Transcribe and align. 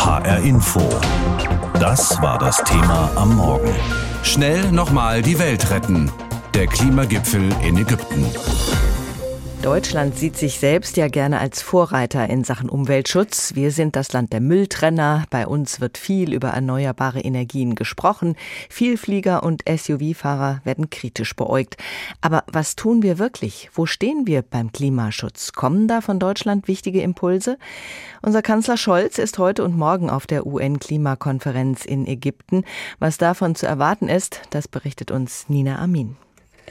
HR 0.00 0.38
Info. 0.38 0.80
Das 1.78 2.20
war 2.22 2.38
das 2.38 2.56
Thema 2.64 3.10
am 3.16 3.36
Morgen. 3.36 3.70
Schnell 4.22 4.72
nochmal 4.72 5.20
die 5.20 5.38
Welt 5.38 5.68
retten. 5.70 6.10
Der 6.54 6.66
Klimagipfel 6.66 7.52
in 7.62 7.76
Ägypten. 7.76 8.24
Deutschland 9.62 10.16
sieht 10.16 10.38
sich 10.38 10.58
selbst 10.58 10.96
ja 10.96 11.08
gerne 11.08 11.38
als 11.38 11.60
Vorreiter 11.60 12.30
in 12.30 12.44
Sachen 12.44 12.70
Umweltschutz. 12.70 13.54
Wir 13.54 13.72
sind 13.72 13.94
das 13.94 14.10
Land 14.14 14.32
der 14.32 14.40
Mülltrenner. 14.40 15.24
Bei 15.28 15.46
uns 15.46 15.82
wird 15.82 15.98
viel 15.98 16.32
über 16.32 16.48
erneuerbare 16.48 17.20
Energien 17.20 17.74
gesprochen. 17.74 18.36
Vielflieger 18.70 19.42
und 19.42 19.62
SUV-Fahrer 19.68 20.62
werden 20.64 20.88
kritisch 20.88 21.36
beäugt. 21.36 21.76
Aber 22.22 22.44
was 22.46 22.74
tun 22.74 23.02
wir 23.02 23.18
wirklich? 23.18 23.68
Wo 23.74 23.84
stehen 23.84 24.26
wir 24.26 24.40
beim 24.40 24.72
Klimaschutz? 24.72 25.52
Kommen 25.52 25.88
da 25.88 26.00
von 26.00 26.18
Deutschland 26.18 26.66
wichtige 26.66 27.02
Impulse? 27.02 27.58
Unser 28.22 28.40
Kanzler 28.40 28.78
Scholz 28.78 29.18
ist 29.18 29.36
heute 29.36 29.62
und 29.62 29.76
morgen 29.76 30.08
auf 30.08 30.26
der 30.26 30.46
UN-Klimakonferenz 30.46 31.84
in 31.84 32.06
Ägypten. 32.06 32.64
Was 32.98 33.18
davon 33.18 33.54
zu 33.54 33.66
erwarten 33.66 34.08
ist, 34.08 34.40
das 34.48 34.68
berichtet 34.68 35.10
uns 35.10 35.50
Nina 35.50 35.80
Amin. 35.80 36.16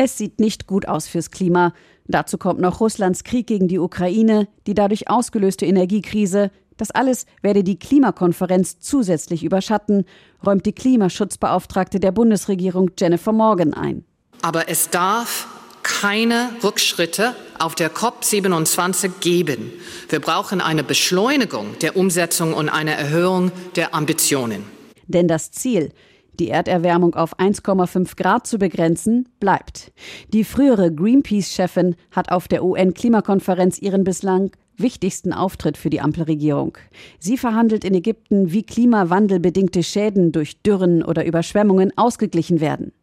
Es 0.02 0.18
sieht 0.18 0.40
nicht 0.40 0.66
gut 0.66 0.88
aus 0.88 1.10
fürs 1.10 1.30
Klima. 1.30 1.74
Dazu 2.06 2.38
kommt 2.38 2.62
noch 2.62 2.80
Russlands 2.80 3.26
Krieg 3.26 3.48
gegen 3.48 3.68
die 3.68 3.80
Ukraine, 3.80 4.48
die 4.66 4.74
dadurch 4.74 5.10
ausgelöste 5.10 5.66
Energiekrise. 5.66 6.52
Das 6.78 6.90
alles 6.90 7.26
werde 7.42 7.66
die 7.66 7.78
Klimakonferenz 7.78 8.80
zusätzlich 8.80 9.44
überschatten, 9.44 10.06
räumt 10.46 10.66
die 10.66 10.72
Klimaschutzbeauftragte 10.72 12.00
der 12.00 12.14
Bundesregierung 12.14 12.92
Jennifer 12.98 13.34
Morgan 13.34 13.74
ein. 13.74 14.06
Aber 14.42 14.70
es 14.70 14.90
darf 14.90 15.48
keine 15.84 16.52
Rückschritte 16.64 17.36
auf 17.60 17.76
der 17.76 17.92
COP27 17.94 19.20
geben. 19.20 19.70
Wir 20.08 20.22
brauchen 20.22 20.62
eine 20.62 20.86
Beschleunigung 20.86 21.78
der 21.82 21.98
Umsetzung 21.98 22.54
und 22.54 22.70
eine 22.70 22.96
Erhöhung 22.96 23.52
der 23.76 23.94
Ambitionen. 23.94 24.64
Denn 25.08 25.28
das 25.28 25.52
Ziel, 25.52 25.92
die 26.40 26.50
Erderwärmung 26.50 27.16
auf 27.16 27.38
1,5 27.38 28.16
Grad 28.16 28.48
zu 28.48 28.58
begrenzen, 28.58 29.30
bleibt. 29.40 29.92
Die 30.34 30.44
frühere 30.44 30.94
Greenpeace-Chefin 30.94 31.96
hat 32.12 32.32
auf 32.32 32.48
der 32.48 32.64
UN-Klimakonferenz 32.64 33.80
ihren 33.80 34.04
bislang 34.04 34.52
wichtigsten 34.78 35.34
Auftritt 35.34 35.78
für 35.78 35.90
die 35.90 36.02
Ampelregierung. 36.02 36.78
Sie 37.20 37.38
verhandelt 37.38 37.84
in 37.84 37.94
Ägypten, 37.94 38.52
wie 38.52 38.64
klimawandelbedingte 38.64 39.84
Schäden 39.84 40.32
durch 40.32 40.62
Dürren 40.62 41.04
oder 41.04 41.26
Überschwemmungen 41.26 41.92
ausgeglichen 41.98 42.62
werden. 42.62 42.94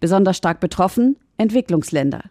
Besonders 0.00 0.38
stark 0.38 0.60
betroffen 0.60 1.16
Entwicklungsländer. 1.36 2.22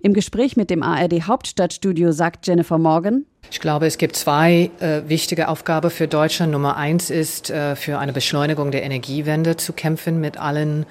Im 0.00 0.12
Gespräch 0.14 0.56
mit 0.56 0.70
dem 0.70 0.82
ARD 0.82 1.26
Hauptstadtstudio 1.26 2.12
sagt 2.12 2.46
Jennifer 2.46 2.78
Morgan, 2.78 3.26
ich 3.50 3.60
glaube, 3.60 3.86
es 3.86 3.98
gibt 3.98 4.16
zwei 4.16 4.70
äh, 4.80 5.02
wichtige 5.06 5.48
Aufgaben 5.48 5.90
für 5.90 6.08
Deutschland. 6.08 6.52
Nummer 6.52 6.76
eins 6.76 7.10
ist, 7.10 7.50
äh, 7.50 7.76
für 7.76 7.98
eine 7.98 8.12
Beschleunigung 8.12 8.70
der 8.70 8.82
Energiewende 8.82 9.56
zu 9.56 9.72
kämpfen 9.72 10.20
mit 10.20 10.38
allen 10.38 10.86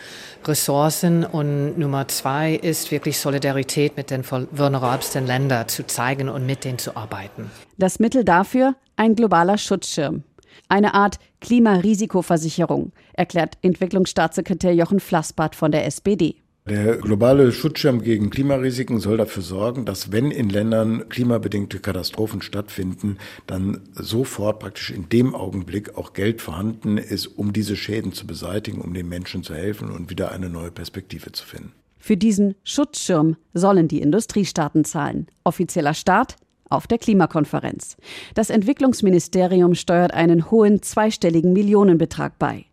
Ressourcen. 0.46 1.26
Und 1.26 1.78
Nummer 1.78 2.08
zwei 2.08 2.54
ist 2.54 2.92
wirklich 2.92 3.18
Solidarität 3.18 3.98
mit 3.98 4.12
den 4.12 4.24
vulnerabelsten 4.30 5.26
Ländern 5.26 5.68
zu 5.68 5.86
zeigen 5.86 6.30
und 6.30 6.46
mit 6.46 6.64
denen 6.64 6.78
zu 6.78 6.96
arbeiten. 6.96 7.52
Das 7.78 8.00
Mittel 8.00 8.24
dafür 8.24 8.76
ein 8.96 9.16
globaler 9.16 9.58
Schutzschirm. 9.58 10.24
Eine 10.70 10.94
Art 10.94 11.18
Klimarisikoversicherung, 11.42 12.94
erklärt 13.14 13.58
Entwicklungsstaatssekretär 13.62 14.74
Jochen 14.74 15.00
Flassbart 15.00 15.56
von 15.56 15.72
der 15.72 15.86
SPD. 15.86 16.43
Der 16.66 16.96
globale 16.96 17.52
Schutzschirm 17.52 18.02
gegen 18.02 18.30
Klimarisiken 18.30 19.00
soll 19.00 19.18
dafür 19.18 19.44
sorgen, 19.44 19.84
dass 19.84 20.14
wenn 20.14 20.32
in 20.32 20.50
Ländern 20.50 21.10
klimabedingte 21.10 21.80
Katastrophen 21.80 22.42
stattfinden, 22.42 23.18
dann 23.48 23.82
sofort 23.92 24.60
praktisch 24.60 24.92
in 24.92 25.10
dem 25.10 25.36
Augenblick 25.36 25.98
auch 25.98 26.14
Geld 26.14 26.42
vorhanden 26.42 26.98
ist, 26.98 27.28
um 27.28 27.52
diese 27.52 27.76
Schäden 27.76 28.14
zu 28.14 28.26
beseitigen, 28.26 28.80
um 28.80 28.94
den 28.94 29.10
Menschen 29.10 29.44
zu 29.44 29.54
helfen 29.54 29.92
und 29.92 30.10
wieder 30.10 30.32
eine 30.32 30.50
neue 30.50 30.72
Perspektive 30.72 31.34
zu 31.34 31.46
finden. 31.46 31.74
Für 31.98 32.16
diesen 32.16 32.56
Schutzschirm 32.64 33.36
sollen 33.54 33.90
die 33.90 34.02
Industriestaaten 34.02 34.86
zahlen. 34.86 35.28
Offizieller 35.44 35.94
Start 35.94 36.38
auf 36.70 36.88
der 36.88 36.98
Klimakonferenz. 36.98 37.98
Das 38.36 38.50
Entwicklungsministerium 38.50 39.76
steuert 39.76 40.14
einen 40.14 40.50
hohen 40.50 40.82
zweistelligen 40.82 41.52
Millionenbetrag 41.52 42.40
bei. 42.40 42.66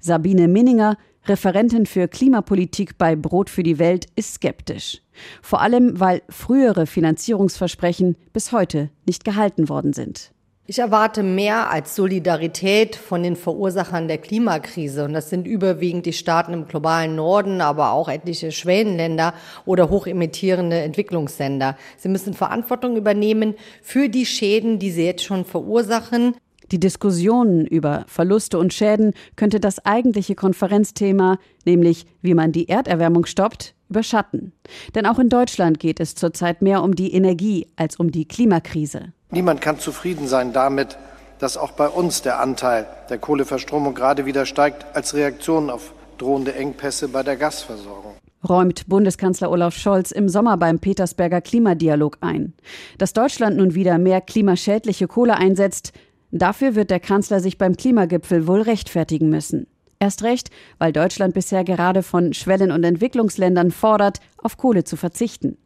Sabine 0.00 0.48
Minninger 0.48 0.96
Referentin 1.28 1.86
für 1.86 2.08
Klimapolitik 2.08 2.98
bei 2.98 3.16
Brot 3.16 3.50
für 3.50 3.62
die 3.62 3.78
Welt, 3.78 4.06
ist 4.14 4.34
skeptisch. 4.34 5.02
Vor 5.42 5.60
allem, 5.60 5.98
weil 5.98 6.22
frühere 6.28 6.86
Finanzierungsversprechen 6.86 8.16
bis 8.32 8.52
heute 8.52 8.90
nicht 9.06 9.24
gehalten 9.24 9.68
worden 9.68 9.92
sind. 9.92 10.32
Ich 10.68 10.80
erwarte 10.80 11.22
mehr 11.22 11.70
als 11.70 11.94
Solidarität 11.94 12.96
von 12.96 13.22
den 13.22 13.36
Verursachern 13.36 14.08
der 14.08 14.18
Klimakrise. 14.18 15.04
Und 15.04 15.12
das 15.12 15.30
sind 15.30 15.46
überwiegend 15.46 16.06
die 16.06 16.12
Staaten 16.12 16.52
im 16.52 16.66
globalen 16.66 17.14
Norden, 17.14 17.60
aber 17.60 17.92
auch 17.92 18.08
etliche 18.08 18.50
Schwellenländer 18.50 19.32
oder 19.64 19.90
hochemittierende 19.90 20.80
Entwicklungsländer. 20.80 21.76
Sie 21.96 22.08
müssen 22.08 22.34
Verantwortung 22.34 22.96
übernehmen 22.96 23.54
für 23.80 24.08
die 24.08 24.26
Schäden, 24.26 24.80
die 24.80 24.90
sie 24.90 25.04
jetzt 25.04 25.22
schon 25.22 25.44
verursachen. 25.44 26.34
Die 26.72 26.80
Diskussionen 26.80 27.66
über 27.66 28.04
Verluste 28.08 28.58
und 28.58 28.74
Schäden 28.74 29.12
könnte 29.36 29.60
das 29.60 29.84
eigentliche 29.86 30.34
Konferenzthema, 30.34 31.38
nämlich 31.64 32.06
wie 32.22 32.34
man 32.34 32.52
die 32.52 32.68
Erderwärmung 32.68 33.26
stoppt, 33.26 33.74
überschatten. 33.88 34.52
Denn 34.94 35.06
auch 35.06 35.18
in 35.18 35.28
Deutschland 35.28 35.78
geht 35.78 36.00
es 36.00 36.14
zurzeit 36.14 36.62
mehr 36.62 36.82
um 36.82 36.96
die 36.96 37.14
Energie 37.14 37.68
als 37.76 37.96
um 37.96 38.10
die 38.10 38.26
Klimakrise. 38.26 39.12
Niemand 39.30 39.60
kann 39.60 39.78
zufrieden 39.78 40.26
sein 40.26 40.52
damit, 40.52 40.98
dass 41.38 41.56
auch 41.56 41.72
bei 41.72 41.88
uns 41.88 42.22
der 42.22 42.40
Anteil 42.40 42.86
der 43.10 43.18
Kohleverstromung 43.18 43.94
gerade 43.94 44.26
wieder 44.26 44.46
steigt 44.46 44.86
als 44.94 45.14
Reaktion 45.14 45.70
auf 45.70 45.92
drohende 46.18 46.54
Engpässe 46.54 47.08
bei 47.08 47.22
der 47.22 47.36
Gasversorgung 47.36 48.14
räumt 48.48 48.86
Bundeskanzler 48.88 49.50
Olaf 49.50 49.76
Scholz 49.76 50.10
im 50.10 50.28
Sommer 50.28 50.56
beim 50.56 50.78
Petersberger 50.78 51.40
Klimadialog 51.40 52.18
ein. 52.20 52.54
Dass 52.98 53.12
Deutschland 53.12 53.56
nun 53.56 53.74
wieder 53.74 53.98
mehr 53.98 54.20
klimaschädliche 54.20 55.08
Kohle 55.08 55.36
einsetzt, 55.36 55.92
Dafür 56.30 56.74
wird 56.74 56.90
der 56.90 57.00
Kanzler 57.00 57.40
sich 57.40 57.58
beim 57.58 57.76
Klimagipfel 57.76 58.46
wohl 58.46 58.62
rechtfertigen 58.62 59.28
müssen. 59.28 59.66
Erst 59.98 60.22
recht, 60.22 60.50
weil 60.78 60.92
Deutschland 60.92 61.34
bisher 61.34 61.64
gerade 61.64 62.02
von 62.02 62.34
Schwellen- 62.34 62.70
und 62.70 62.84
Entwicklungsländern 62.84 63.70
fordert, 63.70 64.20
auf 64.38 64.56
Kohle 64.56 64.84
zu 64.84 64.96
verzichten. 64.96 65.56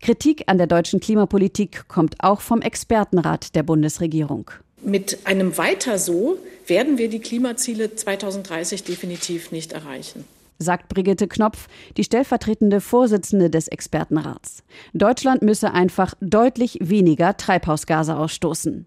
Kritik 0.00 0.44
an 0.46 0.56
der 0.56 0.66
deutschen 0.66 1.00
Klimapolitik 1.00 1.88
kommt 1.88 2.16
auch 2.20 2.40
vom 2.40 2.62
Expertenrat 2.62 3.54
der 3.54 3.64
Bundesregierung. 3.64 4.50
Mit 4.80 5.18
einem 5.24 5.58
Weiter 5.58 5.98
so 5.98 6.38
werden 6.66 6.98
wir 6.98 7.08
die 7.08 7.18
Klimaziele 7.18 7.94
2030 7.94 8.84
definitiv 8.84 9.50
nicht 9.50 9.72
erreichen 9.72 10.24
sagt 10.58 10.88
Brigitte 10.88 11.28
Knopf, 11.28 11.68
die 11.96 12.04
stellvertretende 12.04 12.80
Vorsitzende 12.80 13.50
des 13.50 13.68
Expertenrats. 13.68 14.64
Deutschland 14.92 15.42
müsse 15.42 15.72
einfach 15.72 16.14
deutlich 16.20 16.78
weniger 16.80 17.36
Treibhausgase 17.36 18.16
ausstoßen. 18.16 18.86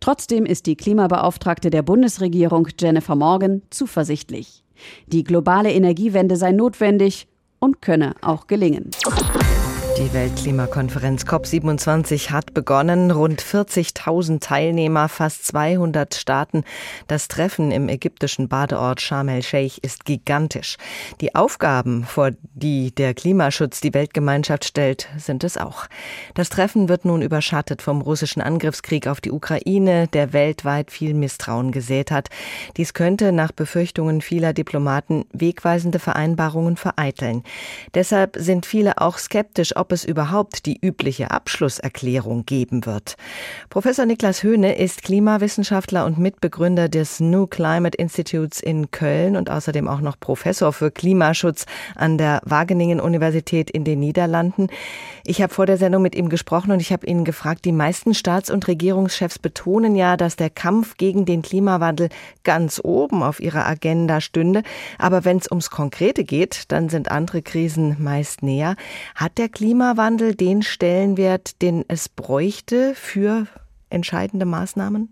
Trotzdem 0.00 0.46
ist 0.46 0.66
die 0.66 0.76
Klimabeauftragte 0.76 1.70
der 1.70 1.82
Bundesregierung 1.82 2.68
Jennifer 2.78 3.16
Morgan 3.16 3.62
zuversichtlich. 3.70 4.64
Die 5.06 5.24
globale 5.24 5.72
Energiewende 5.72 6.36
sei 6.36 6.52
notwendig 6.52 7.28
und 7.58 7.82
könne 7.82 8.14
auch 8.22 8.46
gelingen. 8.46 8.90
Die 10.00 10.14
Weltklimakonferenz 10.14 11.24
COP27 11.24 12.30
hat 12.30 12.54
begonnen. 12.54 13.10
Rund 13.10 13.42
40.000 13.42 14.40
Teilnehmer, 14.40 15.10
fast 15.10 15.46
200 15.48 16.14
Staaten. 16.14 16.64
Das 17.06 17.28
Treffen 17.28 17.70
im 17.70 17.90
ägyptischen 17.90 18.48
Badeort 18.48 19.02
Sharm 19.02 19.28
el-Sheikh 19.28 19.78
ist 19.82 20.06
gigantisch. 20.06 20.78
Die 21.20 21.34
Aufgaben, 21.34 22.04
vor 22.04 22.30
die 22.54 22.94
der 22.94 23.12
Klimaschutz 23.12 23.82
die 23.82 23.92
Weltgemeinschaft 23.92 24.64
stellt, 24.64 25.06
sind 25.18 25.44
es 25.44 25.58
auch. 25.58 25.84
Das 26.32 26.48
Treffen 26.48 26.88
wird 26.88 27.04
nun 27.04 27.20
überschattet 27.20 27.82
vom 27.82 28.00
russischen 28.00 28.40
Angriffskrieg 28.40 29.06
auf 29.06 29.20
die 29.20 29.32
Ukraine, 29.32 30.08
der 30.08 30.32
weltweit 30.32 30.90
viel 30.90 31.12
Misstrauen 31.12 31.72
gesät 31.72 32.10
hat. 32.10 32.30
Dies 32.78 32.94
könnte 32.94 33.32
nach 33.32 33.52
Befürchtungen 33.52 34.22
vieler 34.22 34.54
Diplomaten 34.54 35.26
wegweisende 35.34 35.98
Vereinbarungen 35.98 36.78
vereiteln. 36.78 37.42
Deshalb 37.92 38.38
sind 38.38 38.64
viele 38.64 38.96
auch 38.96 39.18
skeptisch, 39.18 39.76
ob 39.76 39.89
ob 39.90 39.94
es 39.94 40.04
überhaupt 40.04 40.66
die 40.66 40.78
übliche 40.80 41.32
Abschlusserklärung 41.32 42.46
geben 42.46 42.86
wird. 42.86 43.16
Professor 43.70 44.06
Niklas 44.06 44.44
Höhne 44.44 44.78
ist 44.78 45.02
Klimawissenschaftler 45.02 46.04
und 46.04 46.16
Mitbegründer 46.16 46.88
des 46.88 47.18
New 47.18 47.48
Climate 47.48 47.98
Institutes 47.98 48.60
in 48.60 48.92
Köln 48.92 49.34
und 49.34 49.50
außerdem 49.50 49.88
auch 49.88 50.00
noch 50.00 50.20
Professor 50.20 50.72
für 50.72 50.92
Klimaschutz 50.92 51.66
an 51.96 52.18
der 52.18 52.40
Wageningen 52.44 53.00
Universität 53.00 53.68
in 53.68 53.82
den 53.82 53.98
Niederlanden. 53.98 54.68
Ich 55.24 55.42
habe 55.42 55.52
vor 55.52 55.66
der 55.66 55.76
Sendung 55.76 56.02
mit 56.02 56.14
ihm 56.14 56.28
gesprochen 56.28 56.70
und 56.70 56.80
ich 56.80 56.92
habe 56.92 57.06
ihn 57.06 57.24
gefragt, 57.24 57.64
die 57.64 57.72
meisten 57.72 58.14
Staats- 58.14 58.50
und 58.50 58.68
Regierungschefs 58.68 59.38
betonen 59.38 59.96
ja, 59.96 60.16
dass 60.16 60.36
der 60.36 60.50
Kampf 60.50 60.96
gegen 60.96 61.24
den 61.24 61.42
Klimawandel 61.42 62.10
ganz 62.44 62.80
oben 62.82 63.22
auf 63.22 63.40
ihrer 63.40 63.66
Agenda 63.66 64.20
stünde. 64.20 64.62
Aber 64.98 65.24
wenn 65.24 65.38
es 65.38 65.50
ums 65.50 65.70
Konkrete 65.70 66.24
geht, 66.24 66.64
dann 66.68 66.88
sind 66.88 67.10
andere 67.10 67.42
Krisen 67.42 67.96
meist 67.98 68.42
näher. 68.42 68.76
Hat 69.14 69.38
der 69.38 69.48
Klima 69.48 69.80
Klimawandel 69.80 70.34
den 70.34 70.62
Stellenwert, 70.62 71.62
den 71.62 71.84
es 71.88 72.08
bräuchte 72.08 72.94
für 72.94 73.46
entscheidende 73.88 74.44
Maßnahmen? 74.44 75.10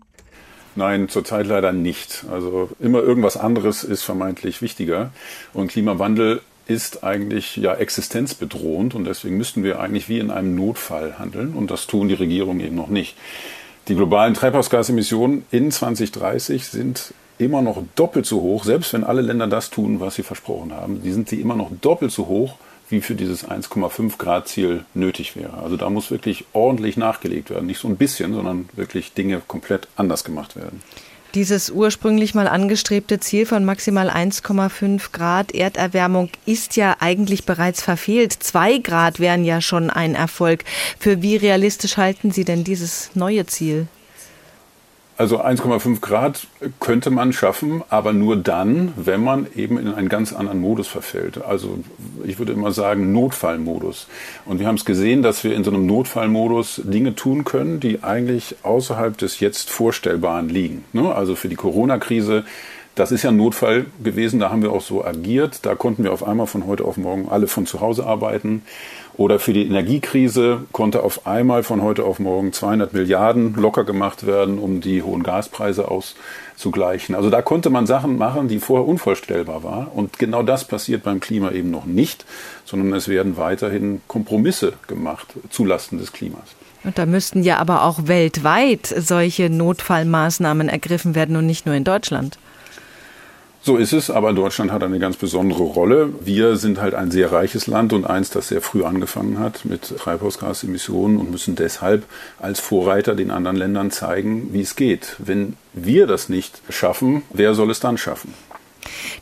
Nein, 0.75 1.09
zurzeit 1.09 1.47
leider 1.47 1.71
nicht. 1.71 2.25
Also 2.31 2.69
immer 2.79 2.99
irgendwas 2.99 3.35
anderes 3.35 3.83
ist 3.83 4.03
vermeintlich 4.03 4.61
wichtiger. 4.61 5.11
Und 5.53 5.71
Klimawandel 5.71 6.41
ist 6.69 7.03
eigentlich 7.03 7.57
ja 7.57 7.73
existenzbedrohend 7.73 8.93
und 8.93 9.05
deswegen 9.05 9.37
müssten 9.37 9.63
wir 9.63 9.79
eigentlich 9.79 10.07
wie 10.07 10.19
in 10.19 10.29
einem 10.29 10.55
Notfall 10.55 11.17
handeln 11.17 11.53
und 11.53 11.71
das 11.71 11.87
tun 11.87 12.07
die 12.07 12.13
Regierungen 12.13 12.59
eben 12.59 12.75
noch 12.75 12.89
nicht. 12.89 13.17
Die 13.87 13.95
globalen 13.95 14.35
Treibhausgasemissionen 14.35 15.45
in 15.49 15.71
2030 15.71 16.67
sind 16.67 17.13
immer 17.39 17.63
noch 17.63 17.81
doppelt 17.95 18.27
so 18.27 18.41
hoch, 18.41 18.65
selbst 18.65 18.93
wenn 18.93 19.03
alle 19.03 19.21
Länder 19.21 19.47
das 19.47 19.71
tun, 19.71 19.99
was 19.99 20.13
sie 20.13 20.23
versprochen 20.23 20.71
haben, 20.71 21.01
die 21.01 21.11
sind 21.11 21.27
sie 21.27 21.41
immer 21.41 21.55
noch 21.55 21.71
doppelt 21.81 22.11
so 22.11 22.27
hoch, 22.27 22.57
wie 22.89 23.01
für 23.01 23.15
dieses 23.15 23.47
1,5 23.47 24.17
Grad 24.17 24.47
Ziel 24.47 24.85
nötig 24.93 25.35
wäre. 25.35 25.57
Also 25.63 25.75
da 25.75 25.89
muss 25.89 26.11
wirklich 26.11 26.45
ordentlich 26.53 26.97
nachgelegt 26.97 27.49
werden, 27.49 27.65
nicht 27.65 27.79
so 27.79 27.87
ein 27.87 27.97
bisschen, 27.97 28.33
sondern 28.33 28.69
wirklich 28.73 29.13
Dinge 29.13 29.41
komplett 29.47 29.87
anders 29.95 30.23
gemacht 30.23 30.55
werden. 30.55 30.83
Dieses 31.35 31.69
ursprünglich 31.69 32.33
mal 32.33 32.47
angestrebte 32.47 33.19
Ziel 33.19 33.45
von 33.45 33.63
maximal 33.63 34.09
1,5 34.09 35.11
Grad 35.11 35.53
Erderwärmung 35.53 36.29
ist 36.47 36.75
ja 36.75 36.95
eigentlich 36.99 37.45
bereits 37.45 37.83
verfehlt. 37.83 38.33
Zwei 38.33 38.79
Grad 38.79 39.19
wären 39.19 39.45
ja 39.45 39.61
schon 39.61 39.91
ein 39.91 40.15
Erfolg. 40.15 40.63
Für 40.97 41.21
wie 41.21 41.35
realistisch 41.35 41.97
halten 41.97 42.31
Sie 42.31 42.45
denn 42.45 42.63
dieses 42.63 43.11
neue 43.13 43.45
Ziel? 43.45 43.87
Also 45.19 45.41
1,5 45.41 45.99
Grad 45.99 46.47
könnte 46.79 47.09
man 47.09 47.33
schaffen, 47.33 47.83
aber 47.89 48.13
nur 48.13 48.37
dann, 48.37 48.93
wenn 48.95 49.21
man 49.21 49.47
eben 49.53 49.77
in 49.77 49.93
einen 49.93 50.07
ganz 50.07 50.31
anderen 50.31 50.61
Modus 50.61 50.87
verfällt. 50.87 51.43
Also 51.43 51.79
ich 52.23 52.39
würde 52.39 52.53
immer 52.53 52.71
sagen 52.71 53.11
Notfallmodus. 53.11 54.07
Und 54.45 54.61
wir 54.61 54.67
haben 54.67 54.75
es 54.75 54.85
gesehen, 54.85 55.21
dass 55.21 55.43
wir 55.43 55.55
in 55.55 55.65
so 55.65 55.71
einem 55.71 55.85
Notfallmodus 55.85 56.83
Dinge 56.85 57.15
tun 57.15 57.43
können, 57.43 57.81
die 57.81 58.01
eigentlich 58.01 58.55
außerhalb 58.63 59.17
des 59.17 59.41
jetzt 59.41 59.69
Vorstellbaren 59.69 60.47
liegen. 60.47 60.85
Ne? 60.93 61.13
Also 61.13 61.35
für 61.35 61.49
die 61.49 61.57
Corona-Krise 61.57 62.45
das 62.99 63.13
ist 63.13 63.23
ja 63.23 63.29
ein 63.29 63.37
Notfall 63.37 63.85
gewesen, 64.03 64.41
da 64.41 64.49
haben 64.49 64.61
wir 64.61 64.73
auch 64.73 64.81
so 64.81 65.05
agiert. 65.05 65.65
Da 65.65 65.73
konnten 65.75 66.03
wir 66.03 66.11
auf 66.11 66.27
einmal 66.27 66.47
von 66.47 66.67
heute 66.67 66.83
auf 66.83 66.97
morgen 66.97 67.29
alle 67.29 67.47
von 67.47 67.65
zu 67.65 67.79
Hause 67.79 68.05
arbeiten. 68.05 68.63
Oder 69.19 69.37
für 69.37 69.51
die 69.51 69.65
Energiekrise 69.65 70.61
konnte 70.71 71.03
auf 71.03 71.27
einmal 71.27 71.63
von 71.63 71.81
heute 71.81 72.05
auf 72.05 72.19
morgen 72.19 72.53
200 72.53 72.93
Milliarden 72.93 73.53
locker 73.55 73.83
gemacht 73.83 74.25
werden, 74.25 74.57
um 74.57 74.79
die 74.79 75.03
hohen 75.03 75.23
Gaspreise 75.23 75.89
auszugleichen. 75.91 77.15
Also 77.15 77.29
da 77.29 77.41
konnte 77.41 77.69
man 77.69 77.85
Sachen 77.85 78.17
machen, 78.17 78.47
die 78.47 78.59
vorher 78.59 78.87
unvorstellbar 78.87 79.61
waren. 79.61 79.87
Und 79.87 80.19
genau 80.19 80.41
das 80.41 80.63
passiert 80.63 81.03
beim 81.03 81.19
Klima 81.19 81.51
eben 81.51 81.69
noch 81.69 81.85
nicht, 81.85 82.23
sondern 82.63 82.93
es 82.93 83.09
werden 83.09 83.35
weiterhin 83.35 83.99
Kompromisse 84.07 84.71
gemacht 84.87 85.27
zulasten 85.49 85.99
des 85.99 86.13
Klimas. 86.13 86.55
Und 86.85 86.97
da 86.97 87.05
müssten 87.05 87.43
ja 87.43 87.57
aber 87.57 87.83
auch 87.83 88.07
weltweit 88.07 88.85
solche 88.85 89.49
Notfallmaßnahmen 89.49 90.69
ergriffen 90.69 91.13
werden 91.13 91.35
und 91.35 91.45
nicht 91.45 91.65
nur 91.65 91.75
in 91.75 91.83
Deutschland. 91.83 92.39
So 93.61 93.75
ist 93.75 93.91
es, 93.91 94.09
aber 94.09 94.31
Deutschland 94.31 94.71
hat 94.71 94.83
eine 94.83 94.99
ganz 94.99 95.17
besondere 95.17 95.63
Rolle. 95.63 96.13
Wir 96.21 96.55
sind 96.55 96.79
halt 96.79 96.93
ein 96.93 97.11
sehr 97.11 97.31
reiches 97.33 97.67
Land 97.67 97.91
und 97.91 98.05
eins, 98.05 98.29
das 98.29 98.47
sehr 98.47 98.61
früh 98.61 98.85
angefangen 98.85 99.37
hat 99.37 99.65
mit 99.65 99.97
Treibhausgasemissionen 99.97 101.17
und 101.17 101.29
müssen 101.29 101.55
deshalb 101.55 102.05
als 102.39 102.61
Vorreiter 102.61 103.15
den 103.15 103.31
anderen 103.31 103.57
Ländern 103.57 103.91
zeigen, 103.91 104.53
wie 104.53 104.61
es 104.61 104.77
geht. 104.77 105.15
Wenn 105.17 105.57
wir 105.73 106.07
das 106.07 106.29
nicht 106.29 106.61
schaffen, 106.69 107.23
wer 107.31 107.53
soll 107.53 107.69
es 107.69 107.81
dann 107.81 107.97
schaffen? 107.97 108.33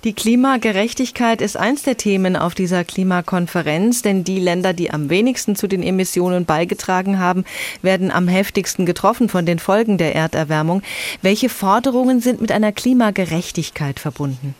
Die 0.03 0.13
Klimagerechtigkeit 0.13 1.41
ist 1.41 1.57
eins 1.57 1.83
der 1.83 1.97
Themen 1.97 2.35
auf 2.35 2.55
dieser 2.55 2.83
Klimakonferenz, 2.83 4.01
denn 4.01 4.23
die 4.23 4.39
Länder, 4.39 4.73
die 4.73 4.91
am 4.91 5.09
wenigsten 5.09 5.55
zu 5.55 5.67
den 5.67 5.83
Emissionen 5.83 6.45
beigetragen 6.45 7.19
haben, 7.19 7.45
werden 7.81 8.11
am 8.11 8.27
heftigsten 8.27 8.85
getroffen 8.85 9.29
von 9.29 9.45
den 9.45 9.59
Folgen 9.59 9.97
der 9.97 10.15
Erderwärmung. 10.15 10.81
Welche 11.21 11.49
Forderungen 11.49 12.21
sind 12.21 12.41
mit 12.41 12.51
einer 12.51 12.71
Klimagerechtigkeit 12.71 13.99
verbunden? 13.99 14.55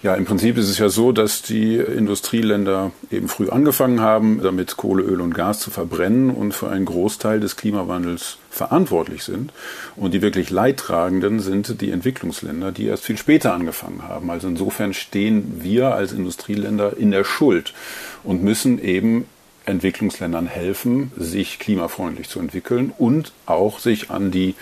Ja, 0.00 0.14
im 0.14 0.26
Prinzip 0.26 0.56
ist 0.58 0.68
es 0.68 0.78
ja 0.78 0.88
so, 0.90 1.10
dass 1.10 1.42
die 1.42 1.74
Industrieländer 1.74 2.92
eben 3.10 3.26
früh 3.26 3.48
angefangen 3.48 4.00
haben, 4.00 4.40
damit 4.40 4.76
Kohle, 4.76 5.02
Öl 5.02 5.20
und 5.20 5.34
Gas 5.34 5.58
zu 5.58 5.72
verbrennen 5.72 6.30
und 6.30 6.52
für 6.54 6.68
einen 6.68 6.84
Großteil 6.84 7.40
des 7.40 7.56
Klimawandels 7.56 8.38
verantwortlich 8.48 9.24
sind. 9.24 9.52
Und 9.96 10.14
die 10.14 10.22
wirklich 10.22 10.50
Leidtragenden 10.50 11.40
sind 11.40 11.80
die 11.80 11.90
Entwicklungsländer, 11.90 12.70
die 12.70 12.86
erst 12.86 13.02
viel 13.02 13.18
später 13.18 13.52
angefangen 13.52 14.06
haben. 14.06 14.30
Also 14.30 14.46
insofern 14.46 14.94
stehen 14.94 15.62
wir 15.64 15.94
als 15.94 16.12
Industrieländer 16.12 16.96
in 16.96 17.10
der 17.10 17.24
Schuld 17.24 17.74
und 18.22 18.44
müssen 18.44 18.80
eben 18.80 19.24
Entwicklungsländern 19.66 20.46
helfen, 20.46 21.10
sich 21.16 21.58
klimafreundlich 21.58 22.28
zu 22.28 22.38
entwickeln 22.38 22.92
und 22.96 23.32
auch 23.46 23.80
sich 23.80 24.10
an 24.10 24.30
die 24.30 24.54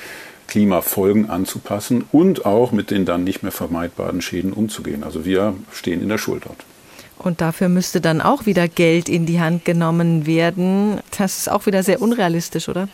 Klimafolgen 0.47 1.31
anzupassen 1.31 2.05
und 2.13 2.47
auch 2.47 2.73
mit 2.73 2.91
den 2.91 3.05
dann 3.05 3.25
nicht 3.25 3.43
mehr 3.43 3.53
vermeidbaren 3.53 4.21
Schäden 4.21 4.53
umzugehen. 4.53 5.05
Also 5.05 5.25
wir 5.25 5.55
stehen 5.73 6.03
in 6.03 6.09
der 6.09 6.19
Schuld 6.19 6.45
dort. 6.47 6.65
Und 7.19 7.41
dafür 7.41 7.69
müsste 7.69 8.01
dann 8.01 8.21
auch 8.21 8.47
wieder 8.47 8.69
Geld 8.69 9.09
in 9.09 9.27
die 9.27 9.41
Hand 9.41 9.65
genommen 9.65 10.27
werden. 10.27 11.01
Das 11.17 11.39
ist 11.39 11.51
auch 11.51 11.67
wieder 11.67 11.83
sehr 11.83 12.03
unrealistisch, 12.03 12.69
oder? 12.69 12.89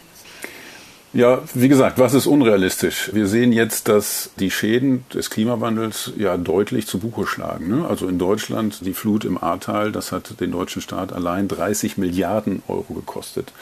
Ja, 1.14 1.42
wie 1.52 1.68
gesagt, 1.68 1.98
was 1.98 2.14
ist 2.14 2.26
unrealistisch? 2.26 3.10
Wir 3.12 3.26
sehen 3.26 3.52
jetzt, 3.52 3.88
dass 3.88 4.30
die 4.38 4.50
Schäden 4.50 5.04
des 5.12 5.28
Klimawandels 5.28 6.12
ja 6.16 6.38
deutlich 6.38 6.86
zu 6.86 7.00
Buche 7.00 7.26
schlagen. 7.26 7.68
Ne? 7.68 7.86
Also 7.86 8.08
in 8.08 8.18
Deutschland 8.18 8.78
die 8.86 8.94
Flut 8.94 9.26
im 9.26 9.36
Ahrtal, 9.36 9.92
das 9.92 10.10
hat 10.10 10.40
den 10.40 10.52
deutschen 10.52 10.80
Staat 10.80 11.12
allein 11.12 11.48
30 11.48 11.98
Milliarden 11.98 12.62
Euro 12.66 12.94
gekostet. 12.94 13.52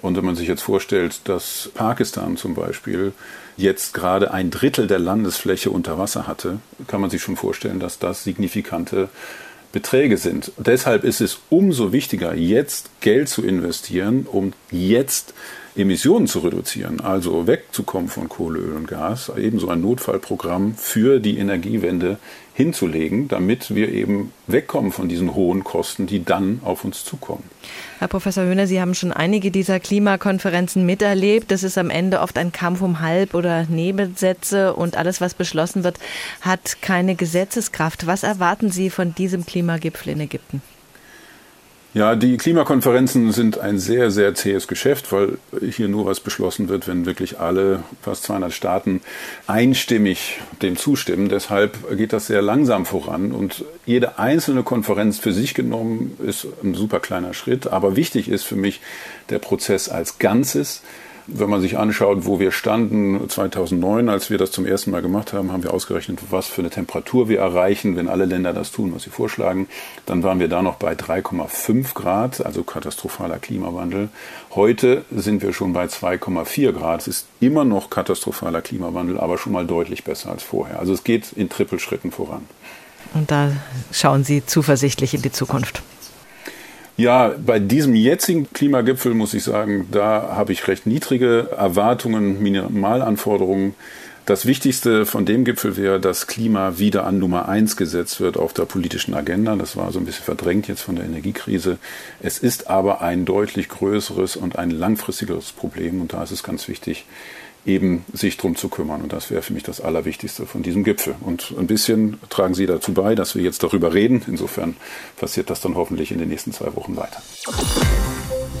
Und 0.00 0.16
wenn 0.16 0.24
man 0.24 0.36
sich 0.36 0.48
jetzt 0.48 0.62
vorstellt, 0.62 1.20
dass 1.24 1.70
Pakistan 1.74 2.36
zum 2.36 2.54
Beispiel 2.54 3.12
jetzt 3.56 3.94
gerade 3.94 4.32
ein 4.32 4.50
Drittel 4.50 4.86
der 4.86 5.00
Landesfläche 5.00 5.70
unter 5.70 5.98
Wasser 5.98 6.26
hatte, 6.26 6.60
kann 6.86 7.00
man 7.00 7.10
sich 7.10 7.22
schon 7.22 7.36
vorstellen, 7.36 7.80
dass 7.80 7.98
das 7.98 8.24
signifikante 8.24 9.08
Beträge 9.72 10.16
sind. 10.16 10.52
Deshalb 10.56 11.04
ist 11.04 11.20
es 11.20 11.40
umso 11.50 11.92
wichtiger, 11.92 12.34
jetzt 12.34 12.90
Geld 13.00 13.28
zu 13.28 13.44
investieren, 13.44 14.26
um 14.30 14.52
jetzt 14.70 15.34
Emissionen 15.76 16.26
zu 16.26 16.40
reduzieren, 16.40 17.00
also 17.00 17.46
wegzukommen 17.46 18.08
von 18.08 18.28
Kohle, 18.28 18.60
Öl 18.60 18.76
und 18.76 18.88
Gas, 18.88 19.30
ebenso 19.36 19.68
ein 19.68 19.80
Notfallprogramm 19.80 20.74
für 20.74 21.20
die 21.20 21.38
Energiewende 21.38 22.18
hinzulegen, 22.58 23.28
damit 23.28 23.72
wir 23.72 23.92
eben 23.92 24.32
wegkommen 24.48 24.90
von 24.90 25.08
diesen 25.08 25.36
hohen 25.36 25.62
Kosten, 25.62 26.08
die 26.08 26.24
dann 26.24 26.60
auf 26.64 26.84
uns 26.84 27.04
zukommen. 27.04 27.44
Herr 28.00 28.08
Professor 28.08 28.42
Höhner, 28.42 28.66
Sie 28.66 28.80
haben 28.80 28.96
schon 28.96 29.12
einige 29.12 29.52
dieser 29.52 29.78
Klimakonferenzen 29.78 30.84
miterlebt. 30.84 31.52
Das 31.52 31.62
ist 31.62 31.78
am 31.78 31.88
Ende 31.88 32.20
oft 32.20 32.36
ein 32.36 32.50
Kampf 32.50 32.82
um 32.82 32.98
Halb- 32.98 33.34
oder 33.34 33.66
Nebensätze 33.66 34.74
und 34.74 34.96
alles, 34.96 35.20
was 35.20 35.34
beschlossen 35.34 35.84
wird, 35.84 36.00
hat 36.40 36.82
keine 36.82 37.14
Gesetzeskraft. 37.14 38.08
Was 38.08 38.24
erwarten 38.24 38.72
Sie 38.72 38.90
von 38.90 39.14
diesem 39.14 39.46
Klimagipfel 39.46 40.14
in 40.14 40.20
Ägypten? 40.22 40.60
Ja, 41.94 42.16
die 42.16 42.36
Klimakonferenzen 42.36 43.32
sind 43.32 43.58
ein 43.58 43.78
sehr, 43.78 44.10
sehr 44.10 44.34
zähes 44.34 44.68
Geschäft, 44.68 45.10
weil 45.10 45.38
hier 45.70 45.88
nur 45.88 46.04
was 46.04 46.20
beschlossen 46.20 46.68
wird, 46.68 46.86
wenn 46.86 47.06
wirklich 47.06 47.40
alle 47.40 47.82
fast 48.02 48.24
200 48.24 48.52
Staaten 48.52 49.00
einstimmig 49.46 50.38
dem 50.60 50.76
zustimmen. 50.76 51.30
Deshalb 51.30 51.96
geht 51.96 52.12
das 52.12 52.26
sehr 52.26 52.42
langsam 52.42 52.84
voran 52.84 53.32
und 53.32 53.64
jede 53.86 54.18
einzelne 54.18 54.64
Konferenz 54.64 55.18
für 55.18 55.32
sich 55.32 55.54
genommen 55.54 56.14
ist 56.22 56.46
ein 56.62 56.74
super 56.74 57.00
kleiner 57.00 57.32
Schritt. 57.32 57.68
Aber 57.68 57.96
wichtig 57.96 58.28
ist 58.28 58.44
für 58.44 58.56
mich 58.56 58.82
der 59.30 59.38
Prozess 59.38 59.88
als 59.88 60.18
Ganzes. 60.18 60.82
Wenn 61.30 61.50
man 61.50 61.60
sich 61.60 61.76
anschaut, 61.76 62.24
wo 62.24 62.40
wir 62.40 62.52
standen 62.52 63.28
2009, 63.28 64.08
als 64.08 64.30
wir 64.30 64.38
das 64.38 64.50
zum 64.50 64.64
ersten 64.64 64.90
Mal 64.90 65.02
gemacht 65.02 65.34
haben, 65.34 65.52
haben 65.52 65.62
wir 65.62 65.74
ausgerechnet, 65.74 66.20
was 66.30 66.46
für 66.46 66.62
eine 66.62 66.70
Temperatur 66.70 67.28
wir 67.28 67.38
erreichen, 67.38 67.96
wenn 67.96 68.08
alle 68.08 68.24
Länder 68.24 68.54
das 68.54 68.72
tun, 68.72 68.94
was 68.94 69.02
sie 69.02 69.10
vorschlagen. 69.10 69.68
Dann 70.06 70.22
waren 70.22 70.40
wir 70.40 70.48
da 70.48 70.62
noch 70.62 70.76
bei 70.76 70.94
3,5 70.94 71.92
Grad, 71.92 72.46
also 72.46 72.62
katastrophaler 72.62 73.38
Klimawandel. 73.40 74.08
Heute 74.54 75.04
sind 75.14 75.42
wir 75.42 75.52
schon 75.52 75.74
bei 75.74 75.84
2,4 75.84 76.72
Grad. 76.72 77.02
Es 77.02 77.08
ist 77.08 77.26
immer 77.40 77.66
noch 77.66 77.90
katastrophaler 77.90 78.62
Klimawandel, 78.62 79.20
aber 79.20 79.36
schon 79.36 79.52
mal 79.52 79.66
deutlich 79.66 80.04
besser 80.04 80.30
als 80.30 80.42
vorher. 80.42 80.78
Also 80.80 80.94
es 80.94 81.04
geht 81.04 81.32
in 81.32 81.50
Trippelschritten 81.50 82.10
voran. 82.10 82.46
Und 83.12 83.30
da 83.30 83.52
schauen 83.92 84.24
Sie 84.24 84.46
zuversichtlich 84.46 85.12
in 85.12 85.20
die 85.20 85.32
Zukunft. 85.32 85.82
Ja, 86.98 87.32
bei 87.38 87.60
diesem 87.60 87.94
jetzigen 87.94 88.52
Klimagipfel 88.52 89.14
muss 89.14 89.32
ich 89.32 89.44
sagen, 89.44 89.86
da 89.92 90.34
habe 90.34 90.52
ich 90.52 90.66
recht 90.66 90.84
niedrige 90.84 91.48
Erwartungen, 91.56 92.42
Minimalanforderungen. 92.42 93.76
Das 94.26 94.46
Wichtigste 94.46 95.06
von 95.06 95.24
dem 95.24 95.44
Gipfel 95.44 95.76
wäre, 95.76 96.00
dass 96.00 96.26
Klima 96.26 96.76
wieder 96.78 97.06
an 97.06 97.20
Nummer 97.20 97.48
eins 97.48 97.76
gesetzt 97.76 98.20
wird 98.20 98.36
auf 98.36 98.52
der 98.52 98.64
politischen 98.64 99.14
Agenda. 99.14 99.54
Das 99.54 99.76
war 99.76 99.92
so 99.92 100.00
ein 100.00 100.06
bisschen 100.06 100.24
verdrängt 100.24 100.66
jetzt 100.66 100.82
von 100.82 100.96
der 100.96 101.04
Energiekrise. 101.04 101.78
Es 102.20 102.38
ist 102.38 102.68
aber 102.68 103.00
ein 103.00 103.24
deutlich 103.24 103.68
größeres 103.68 104.34
und 104.34 104.58
ein 104.58 104.72
langfristigeres 104.72 105.52
Problem. 105.52 106.00
Und 106.00 106.14
da 106.14 106.24
ist 106.24 106.32
es 106.32 106.42
ganz 106.42 106.66
wichtig, 106.66 107.06
eben 107.66 108.04
sich 108.12 108.36
drum 108.36 108.56
zu 108.56 108.68
kümmern. 108.68 109.02
Und 109.02 109.12
das 109.12 109.30
wäre 109.30 109.42
für 109.42 109.52
mich 109.52 109.62
das 109.62 109.80
Allerwichtigste 109.80 110.46
von 110.46 110.62
diesem 110.62 110.84
Gipfel. 110.84 111.14
Und 111.20 111.54
ein 111.58 111.66
bisschen 111.66 112.18
tragen 112.28 112.54
Sie 112.54 112.66
dazu 112.66 112.92
bei, 112.92 113.14
dass 113.14 113.34
wir 113.34 113.42
jetzt 113.42 113.62
darüber 113.62 113.94
reden. 113.94 114.22
Insofern 114.26 114.76
passiert 115.16 115.50
das 115.50 115.60
dann 115.60 115.74
hoffentlich 115.74 116.10
in 116.10 116.18
den 116.18 116.28
nächsten 116.28 116.52
zwei 116.52 116.74
Wochen 116.74 116.96
weiter. 116.96 117.22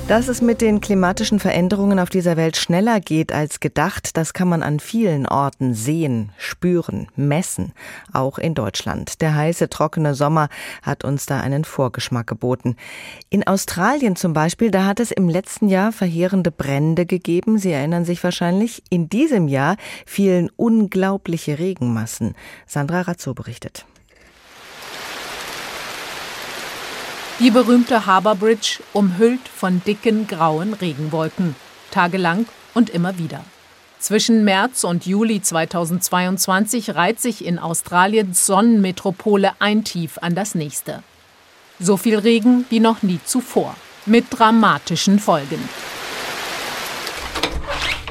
Dass 0.08 0.28
es 0.28 0.40
mit 0.40 0.62
den 0.62 0.80
klimatischen 0.80 1.38
Veränderungen 1.38 1.98
auf 1.98 2.08
dieser 2.08 2.38
Welt 2.38 2.56
schneller 2.56 2.98
geht 2.98 3.30
als 3.30 3.60
gedacht, 3.60 4.16
das 4.16 4.32
kann 4.32 4.48
man 4.48 4.62
an 4.62 4.80
vielen 4.80 5.26
Orten 5.26 5.74
sehen, 5.74 6.32
spüren, 6.38 7.08
messen, 7.14 7.74
auch 8.14 8.38
in 8.38 8.54
Deutschland. 8.54 9.20
Der 9.20 9.34
heiße, 9.34 9.68
trockene 9.68 10.14
Sommer 10.14 10.48
hat 10.80 11.04
uns 11.04 11.26
da 11.26 11.40
einen 11.40 11.66
Vorgeschmack 11.66 12.26
geboten. 12.26 12.76
In 13.28 13.46
Australien 13.46 14.16
zum 14.16 14.32
Beispiel, 14.32 14.70
da 14.70 14.86
hat 14.86 14.98
es 14.98 15.10
im 15.10 15.28
letzten 15.28 15.68
Jahr 15.68 15.92
verheerende 15.92 16.52
Brände 16.52 17.04
gegeben. 17.04 17.58
Sie 17.58 17.72
erinnern 17.72 18.06
sich 18.06 18.24
wahrscheinlich. 18.24 18.82
In 18.88 19.10
diesem 19.10 19.46
Jahr 19.46 19.76
fielen 20.06 20.50
unglaubliche 20.56 21.58
Regenmassen. 21.58 22.34
Sandra 22.66 23.02
Razzo 23.02 23.34
berichtet. 23.34 23.84
Die 27.40 27.52
berühmte 27.52 28.04
Harbour 28.04 28.34
Bridge 28.34 28.80
umhüllt 28.92 29.46
von 29.48 29.80
dicken 29.86 30.26
grauen 30.26 30.74
Regenwolken, 30.74 31.54
tagelang 31.92 32.46
und 32.74 32.90
immer 32.90 33.16
wieder. 33.16 33.44
Zwischen 34.00 34.42
März 34.42 34.82
und 34.82 35.06
Juli 35.06 35.40
2022 35.40 36.96
reiht 36.96 37.20
sich 37.20 37.44
in 37.44 37.60
Australiens 37.60 38.44
Sonnenmetropole 38.44 39.52
ein 39.60 39.84
Tief 39.84 40.18
an 40.20 40.34
das 40.34 40.56
nächste. 40.56 41.04
So 41.78 41.96
viel 41.96 42.18
Regen 42.18 42.66
wie 42.70 42.80
noch 42.80 43.04
nie 43.04 43.20
zuvor, 43.24 43.76
mit 44.04 44.26
dramatischen 44.30 45.20
Folgen. 45.20 45.60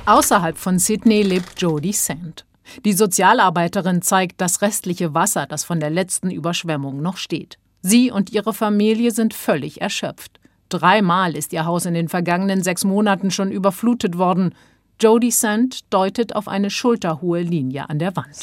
Außerhalb 0.05 0.57
von 0.57 0.79
Sydney 0.79 1.21
lebt 1.21 1.61
Jodie 1.61 1.91
Sand. 1.91 2.45
Die 2.85 2.93
Sozialarbeiterin 2.93 4.01
zeigt 4.01 4.39
das 4.39 4.61
restliche 4.61 5.13
Wasser, 5.13 5.47
das 5.47 5.65
von 5.65 5.81
der 5.81 5.89
letzten 5.89 6.31
Überschwemmung 6.31 7.01
noch 7.01 7.17
steht. 7.17 7.57
Sie 7.87 8.11
und 8.11 8.33
ihre 8.33 8.53
Familie 8.53 9.11
sind 9.11 9.33
völlig 9.33 9.79
erschöpft. 9.81 10.41
Dreimal 10.67 11.37
ist 11.37 11.53
ihr 11.53 11.65
Haus 11.65 11.85
in 11.85 11.93
den 11.93 12.09
vergangenen 12.09 12.61
sechs 12.61 12.83
Monaten 12.83 13.31
schon 13.31 13.49
überflutet 13.49 14.17
worden. 14.17 14.53
Jodie 14.99 15.31
Sand 15.31 15.93
deutet 15.93 16.35
auf 16.35 16.49
eine 16.49 16.69
schulterhohe 16.69 17.41
Linie 17.41 17.89
an 17.89 17.99
der 17.99 18.13
Wand. 18.17 18.35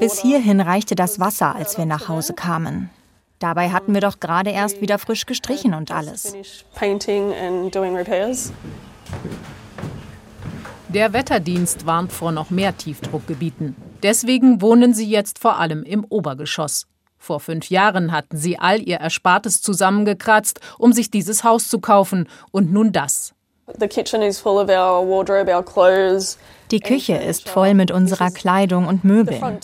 Bis 0.00 0.20
hierhin 0.20 0.60
reichte 0.60 0.96
das 0.96 1.20
Wasser, 1.20 1.54
als 1.54 1.78
wir 1.78 1.86
nach 1.86 2.08
Hause 2.08 2.34
kamen. 2.34 2.90
Dabei 3.38 3.70
hatten 3.70 3.94
wir 3.94 4.00
doch 4.00 4.18
gerade 4.18 4.50
erst 4.50 4.80
wieder 4.80 4.98
frisch 4.98 5.26
gestrichen 5.26 5.74
und 5.74 5.92
alles. 5.92 6.34
Der 10.88 11.12
Wetterdienst 11.12 11.86
warnt 11.86 12.12
vor 12.12 12.32
noch 12.32 12.50
mehr 12.50 12.76
Tiefdruckgebieten. 12.76 13.91
Deswegen 14.02 14.60
wohnen 14.60 14.94
sie 14.94 15.08
jetzt 15.08 15.38
vor 15.38 15.58
allem 15.58 15.82
im 15.84 16.04
Obergeschoss. 16.04 16.86
Vor 17.18 17.38
fünf 17.38 17.70
Jahren 17.70 18.10
hatten 18.10 18.36
sie 18.36 18.58
all 18.58 18.80
ihr 18.82 18.98
Erspartes 18.98 19.62
zusammengekratzt, 19.62 20.60
um 20.78 20.92
sich 20.92 21.10
dieses 21.10 21.44
Haus 21.44 21.68
zu 21.68 21.78
kaufen, 21.78 22.28
und 22.50 22.72
nun 22.72 22.90
das. 22.90 23.32
Die 26.72 26.80
Küche 26.80 27.16
ist 27.16 27.50
voll 27.50 27.74
mit 27.74 27.90
unserer 27.90 28.30
Kleidung 28.30 28.86
und 28.86 29.04
Möbeln. 29.04 29.58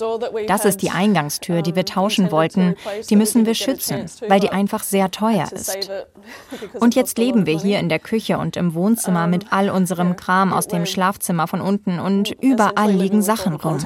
Das 0.46 0.66
ist 0.66 0.82
die 0.82 0.90
Eingangstür, 0.90 1.62
die 1.62 1.74
wir 1.74 1.86
tauschen 1.86 2.30
wollten. 2.30 2.76
Die 3.08 3.16
müssen 3.16 3.46
wir 3.46 3.54
schützen, 3.54 4.04
weil 4.28 4.40
die 4.40 4.50
einfach 4.50 4.82
sehr 4.82 5.10
teuer 5.10 5.48
ist. 5.50 5.90
Und 6.80 6.94
jetzt 6.94 7.16
leben 7.16 7.46
wir 7.46 7.58
hier 7.58 7.78
in 7.78 7.88
der 7.88 7.98
Küche 7.98 8.36
und 8.38 8.56
im 8.56 8.74
Wohnzimmer 8.74 9.26
mit 9.26 9.46
all 9.50 9.70
unserem 9.70 10.16
Kram 10.16 10.52
aus 10.52 10.68
dem 10.68 10.84
Schlafzimmer 10.84 11.46
von 11.46 11.62
unten 11.62 11.98
und 11.98 12.30
überall 12.42 12.90
liegen 12.90 13.22
Sachen 13.22 13.54
rum. 13.54 13.78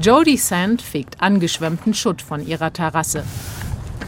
Jodie 0.00 0.36
Sand 0.36 0.82
fegt 0.82 1.22
angeschwemmten 1.22 1.94
Schutt 1.94 2.20
von 2.20 2.46
ihrer 2.46 2.72
Terrasse. 2.72 3.24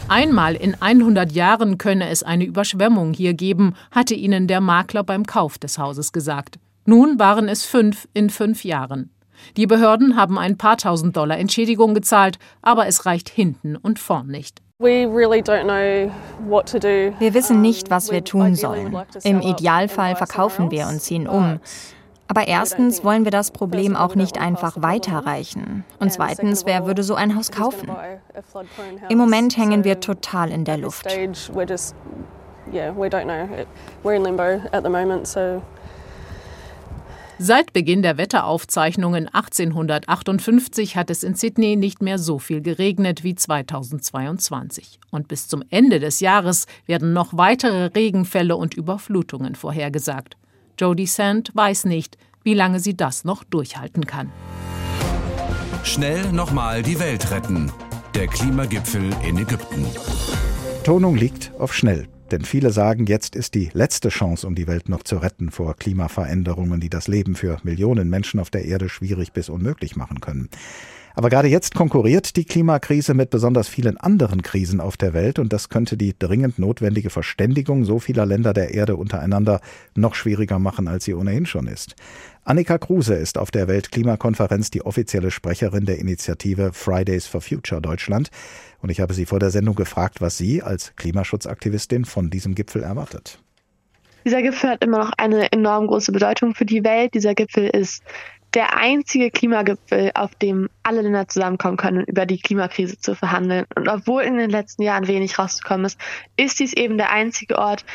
Einmal 0.07 0.55
in 0.55 0.75
100 0.79 1.31
Jahren 1.31 1.77
könne 1.77 2.09
es 2.09 2.23
eine 2.23 2.45
Überschwemmung 2.45 3.13
hier 3.13 3.33
geben, 3.33 3.73
hatte 3.91 4.13
ihnen 4.13 4.47
der 4.47 4.61
Makler 4.61 5.03
beim 5.03 5.25
Kauf 5.25 5.57
des 5.57 5.77
Hauses 5.77 6.11
gesagt. 6.13 6.59
Nun 6.85 7.19
waren 7.19 7.49
es 7.49 7.65
fünf 7.65 8.07
in 8.13 8.29
fünf 8.29 8.63
Jahren. 8.63 9.09
Die 9.57 9.67
Behörden 9.67 10.15
haben 10.15 10.37
ein 10.37 10.57
paar 10.57 10.77
tausend 10.77 11.17
Dollar 11.17 11.37
Entschädigung 11.37 11.93
gezahlt, 11.93 12.37
aber 12.61 12.87
es 12.87 13.05
reicht 13.05 13.29
hinten 13.29 13.75
und 13.75 13.99
vorn 13.99 14.27
nicht. 14.27 14.61
Wir 17.19 17.33
wissen 17.33 17.61
nicht, 17.61 17.89
was 17.89 18.11
wir 18.11 18.23
tun 18.23 18.55
sollen. 18.55 18.95
Im 19.23 19.41
Idealfall 19.41 20.15
verkaufen 20.15 20.71
wir 20.71 20.87
und 20.87 21.01
ziehen 21.01 21.27
um. 21.27 21.59
Aber 22.29 22.47
erstens 22.47 23.03
wollen 23.03 23.23
wir 23.23 23.31
das 23.31 23.49
Problem 23.49 23.95
auch 23.95 24.13
nicht 24.13 24.39
einfach 24.39 24.83
weiterreichen. 24.83 25.83
Und 25.97 26.13
zweitens, 26.13 26.63
wer 26.67 26.85
würde 26.85 27.01
so 27.01 27.15
ein 27.15 27.35
Haus 27.35 27.49
kaufen? 27.49 27.89
Im 29.09 29.17
Moment 29.17 29.57
hängen 29.57 29.83
wir 29.83 29.99
total 29.99 30.51
in 30.51 30.63
der 30.63 30.77
Luft. 30.77 31.07
Seit 37.41 37.73
Beginn 37.73 38.01
der 38.03 38.17
Wetteraufzeichnungen 38.17 39.27
1858 39.29 40.97
hat 40.97 41.09
es 41.09 41.23
in 41.23 41.33
Sydney 41.33 41.77
nicht 41.77 42.03
mehr 42.03 42.19
so 42.19 42.37
viel 42.37 42.61
geregnet 42.61 43.23
wie 43.23 43.33
2022. 43.33 44.99
Und 45.09 45.27
bis 45.29 45.47
zum 45.47 45.63
Ende 45.71 45.99
des 45.99 46.19
Jahres 46.19 46.67
werden 46.85 47.13
noch 47.13 47.35
weitere 47.35 47.85
Regenfälle 47.85 48.55
und 48.55 48.75
Überflutungen 48.75 49.55
vorhergesagt. 49.55 50.35
Jodie 50.79 51.07
Sand 51.07 51.51
weiß 51.53 51.83
nicht, 51.85 52.17
wie 52.43 52.53
lange 52.53 52.79
sie 52.79 52.95
das 52.95 53.25
noch 53.25 53.43
durchhalten 53.43 54.05
kann. 54.05 54.31
Schnell 55.83 56.31
nochmal 56.31 56.83
die 56.83 56.99
Welt 56.99 57.31
retten. 57.31 57.69
Der 58.15 58.27
Klimagipfel 58.27 59.09
in 59.27 59.37
Ägypten. 59.37 59.85
Tonung 60.85 61.17
liegt 61.17 61.51
auf 61.59 61.73
schnell. 61.73 62.07
Denn 62.31 62.45
viele 62.45 62.71
sagen, 62.71 63.07
jetzt 63.07 63.35
ist 63.35 63.55
die 63.55 63.71
letzte 63.73 64.09
Chance, 64.09 64.47
um 64.47 64.55
die 64.55 64.67
Welt 64.67 64.87
noch 64.87 65.03
zu 65.03 65.17
retten 65.17 65.51
vor 65.51 65.75
Klimaveränderungen, 65.75 66.79
die 66.79 66.89
das 66.89 67.07
Leben 67.07 67.35
für 67.35 67.57
Millionen 67.63 68.09
Menschen 68.09 68.39
auf 68.39 68.49
der 68.49 68.65
Erde 68.65 68.87
schwierig 68.87 69.33
bis 69.33 69.49
unmöglich 69.49 69.95
machen 69.95 70.21
können. 70.21 70.49
Aber 71.15 71.29
gerade 71.29 71.47
jetzt 71.47 71.75
konkurriert 71.75 72.35
die 72.35 72.45
Klimakrise 72.45 73.13
mit 73.13 73.29
besonders 73.29 73.67
vielen 73.67 73.97
anderen 73.97 74.41
Krisen 74.41 74.79
auf 74.79 74.97
der 74.97 75.13
Welt 75.13 75.39
und 75.39 75.51
das 75.51 75.69
könnte 75.69 75.97
die 75.97 76.17
dringend 76.17 76.59
notwendige 76.59 77.09
Verständigung 77.09 77.83
so 77.85 77.99
vieler 77.99 78.25
Länder 78.25 78.53
der 78.53 78.73
Erde 78.73 78.95
untereinander 78.95 79.61
noch 79.95 80.15
schwieriger 80.15 80.59
machen, 80.59 80.87
als 80.87 81.05
sie 81.05 81.13
ohnehin 81.13 81.45
schon 81.45 81.67
ist. 81.67 81.95
Annika 82.43 82.77
Kruse 82.77 83.13
ist 83.13 83.37
auf 83.37 83.51
der 83.51 83.67
Weltklimakonferenz 83.67 84.71
die 84.71 84.83
offizielle 84.83 85.29
Sprecherin 85.29 85.85
der 85.85 85.99
Initiative 85.99 86.71
Fridays 86.73 87.27
for 87.27 87.41
Future 87.41 87.81
Deutschland. 87.81 88.29
Und 88.81 88.89
ich 88.89 89.01
habe 89.01 89.13
sie 89.13 89.25
vor 89.25 89.39
der 89.39 89.51
Sendung 89.51 89.75
gefragt, 89.75 90.21
was 90.21 90.37
sie 90.37 90.63
als 90.63 90.95
Klimaschutzaktivistin 90.95 92.05
von 92.05 92.29
diesem 92.29 92.55
Gipfel 92.55 92.81
erwartet. 92.81 93.39
Dieser 94.25 94.41
Gipfel 94.41 94.71
hat 94.71 94.83
immer 94.83 94.99
noch 94.99 95.11
eine 95.17 95.51
enorm 95.51 95.87
große 95.87 96.11
Bedeutung 96.11 96.55
für 96.55 96.65
die 96.65 96.83
Welt. 96.83 97.13
Dieser 97.13 97.35
Gipfel 97.35 97.67
ist 97.67 98.03
der 98.53 98.77
einzige 98.77 99.29
Klimagipfel, 99.31 100.11
auf 100.15 100.33
dem 100.35 100.69
alle 100.83 101.01
Länder 101.01 101.27
zusammenkommen 101.27 101.77
können, 101.77 102.03
über 102.05 102.25
die 102.25 102.39
Klimakrise 102.39 102.99
zu 102.99 103.15
verhandeln. 103.15 103.65
Und 103.75 103.87
obwohl 103.87 104.23
in 104.23 104.37
den 104.37 104.49
letzten 104.49 104.81
Jahren 104.81 105.07
wenig 105.07 105.37
rausgekommen 105.37 105.85
ist, 105.85 105.99
ist 106.35 106.59
dies 106.59 106.73
eben 106.73 106.97
der 106.97 107.11
einzige 107.11 107.57
Ort, 107.57 107.85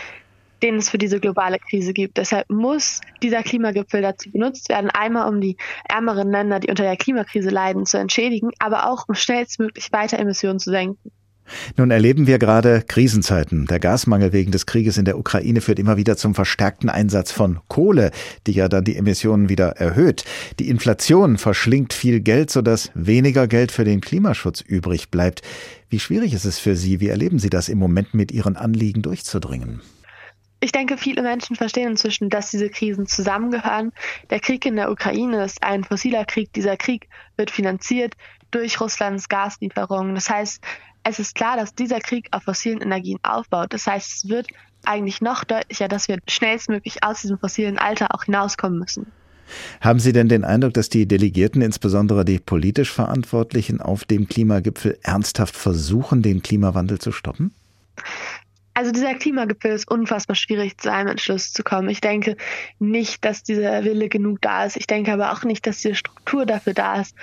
den 0.62 0.76
es 0.76 0.88
für 0.88 0.98
diese 0.98 1.20
globale 1.20 1.58
Krise 1.58 1.92
gibt. 1.92 2.16
Deshalb 2.16 2.48
muss 2.48 3.00
dieser 3.22 3.42
Klimagipfel 3.42 4.00
dazu 4.00 4.30
benutzt 4.30 4.68
werden, 4.68 4.90
einmal 4.90 5.28
um 5.28 5.40
die 5.40 5.56
ärmeren 5.88 6.30
Länder, 6.30 6.60
die 6.60 6.70
unter 6.70 6.84
der 6.84 6.96
Klimakrise 6.96 7.50
leiden, 7.50 7.84
zu 7.84 7.98
entschädigen, 7.98 8.50
aber 8.60 8.88
auch 8.88 9.08
um 9.08 9.14
schnellstmöglich 9.14 9.92
weiter 9.92 10.18
Emissionen 10.18 10.60
zu 10.60 10.70
senken. 10.70 11.10
Nun 11.76 11.90
erleben 11.90 12.26
wir 12.26 12.38
gerade 12.38 12.82
Krisenzeiten. 12.86 13.66
Der 13.66 13.80
Gasmangel 13.80 14.32
wegen 14.32 14.52
des 14.52 14.66
Krieges 14.66 14.98
in 14.98 15.04
der 15.04 15.18
Ukraine 15.18 15.60
führt 15.60 15.78
immer 15.78 15.96
wieder 15.96 16.16
zum 16.16 16.34
verstärkten 16.34 16.88
Einsatz 16.88 17.32
von 17.32 17.60
Kohle, 17.68 18.10
die 18.46 18.52
ja 18.52 18.68
dann 18.68 18.84
die 18.84 18.96
Emissionen 18.96 19.48
wieder 19.48 19.70
erhöht. 19.76 20.24
Die 20.58 20.68
Inflation 20.68 21.38
verschlingt 21.38 21.92
viel 21.92 22.20
Geld, 22.20 22.50
sodass 22.50 22.90
weniger 22.94 23.46
Geld 23.46 23.72
für 23.72 23.84
den 23.84 24.00
Klimaschutz 24.00 24.60
übrig 24.60 25.10
bleibt. 25.10 25.42
Wie 25.88 26.00
schwierig 26.00 26.32
ist 26.32 26.44
es 26.44 26.58
für 26.58 26.76
Sie? 26.76 27.00
Wie 27.00 27.08
erleben 27.08 27.38
Sie 27.38 27.50
das 27.50 27.68
im 27.68 27.78
Moment 27.78 28.14
mit 28.14 28.32
Ihren 28.32 28.56
Anliegen 28.56 29.02
durchzudringen? 29.02 29.80
Ich 30.64 30.72
denke, 30.72 30.96
viele 30.96 31.20
Menschen 31.20 31.56
verstehen 31.56 31.90
inzwischen, 31.90 32.30
dass 32.30 32.50
diese 32.50 32.70
Krisen 32.70 33.06
zusammengehören. 33.06 33.92
Der 34.30 34.40
Krieg 34.40 34.64
in 34.64 34.76
der 34.76 34.90
Ukraine 34.90 35.44
ist 35.44 35.62
ein 35.62 35.84
fossiler 35.84 36.24
Krieg. 36.24 36.54
Dieser 36.54 36.78
Krieg 36.78 37.08
wird 37.36 37.50
finanziert 37.50 38.14
durch 38.50 38.80
Russlands 38.80 39.28
Gaslieferungen. 39.28 40.14
Das 40.14 40.30
heißt, 40.30 40.62
es 41.04 41.18
ist 41.18 41.34
klar, 41.34 41.56
dass 41.56 41.74
dieser 41.74 42.00
Krieg 42.00 42.28
auf 42.32 42.44
fossilen 42.44 42.80
Energien 42.80 43.18
aufbaut. 43.22 43.72
Das 43.72 43.86
heißt, 43.86 44.12
es 44.12 44.28
wird 44.28 44.48
eigentlich 44.84 45.20
noch 45.20 45.44
deutlicher, 45.44 45.88
dass 45.88 46.08
wir 46.08 46.18
schnellstmöglich 46.28 47.04
aus 47.04 47.22
diesem 47.22 47.38
fossilen 47.38 47.78
Alter 47.78 48.14
auch 48.14 48.24
hinauskommen 48.24 48.78
müssen. 48.78 49.06
Haben 49.80 50.00
Sie 50.00 50.12
denn 50.12 50.28
den 50.28 50.44
Eindruck, 50.44 50.74
dass 50.74 50.88
die 50.88 51.06
Delegierten, 51.06 51.60
insbesondere 51.60 52.24
die 52.24 52.38
politisch 52.38 52.90
Verantwortlichen 52.90 53.80
auf 53.80 54.04
dem 54.04 54.26
Klimagipfel, 54.26 54.98
ernsthaft 55.02 55.54
versuchen, 55.54 56.22
den 56.22 56.42
Klimawandel 56.42 56.98
zu 56.98 57.12
stoppen? 57.12 57.52
Also 58.72 58.90
dieser 58.90 59.14
Klimagipfel 59.14 59.72
ist 59.72 59.88
unfassbar 59.88 60.34
schwierig, 60.34 60.78
zu 60.78 60.90
einem 60.90 61.08
Entschluss 61.08 61.52
zu 61.52 61.62
kommen. 61.62 61.88
Ich 61.88 62.00
denke 62.00 62.36
nicht, 62.78 63.24
dass 63.24 63.42
dieser 63.42 63.84
Wille 63.84 64.08
genug 64.08 64.40
da 64.40 64.64
ist. 64.64 64.76
Ich 64.76 64.86
denke 64.86 65.12
aber 65.12 65.32
auch 65.32 65.44
nicht, 65.44 65.66
dass 65.66 65.78
diese 65.78 65.94
Struktur 65.94 66.44
dafür 66.44 66.74
da 66.74 67.00
ist, 67.00 67.14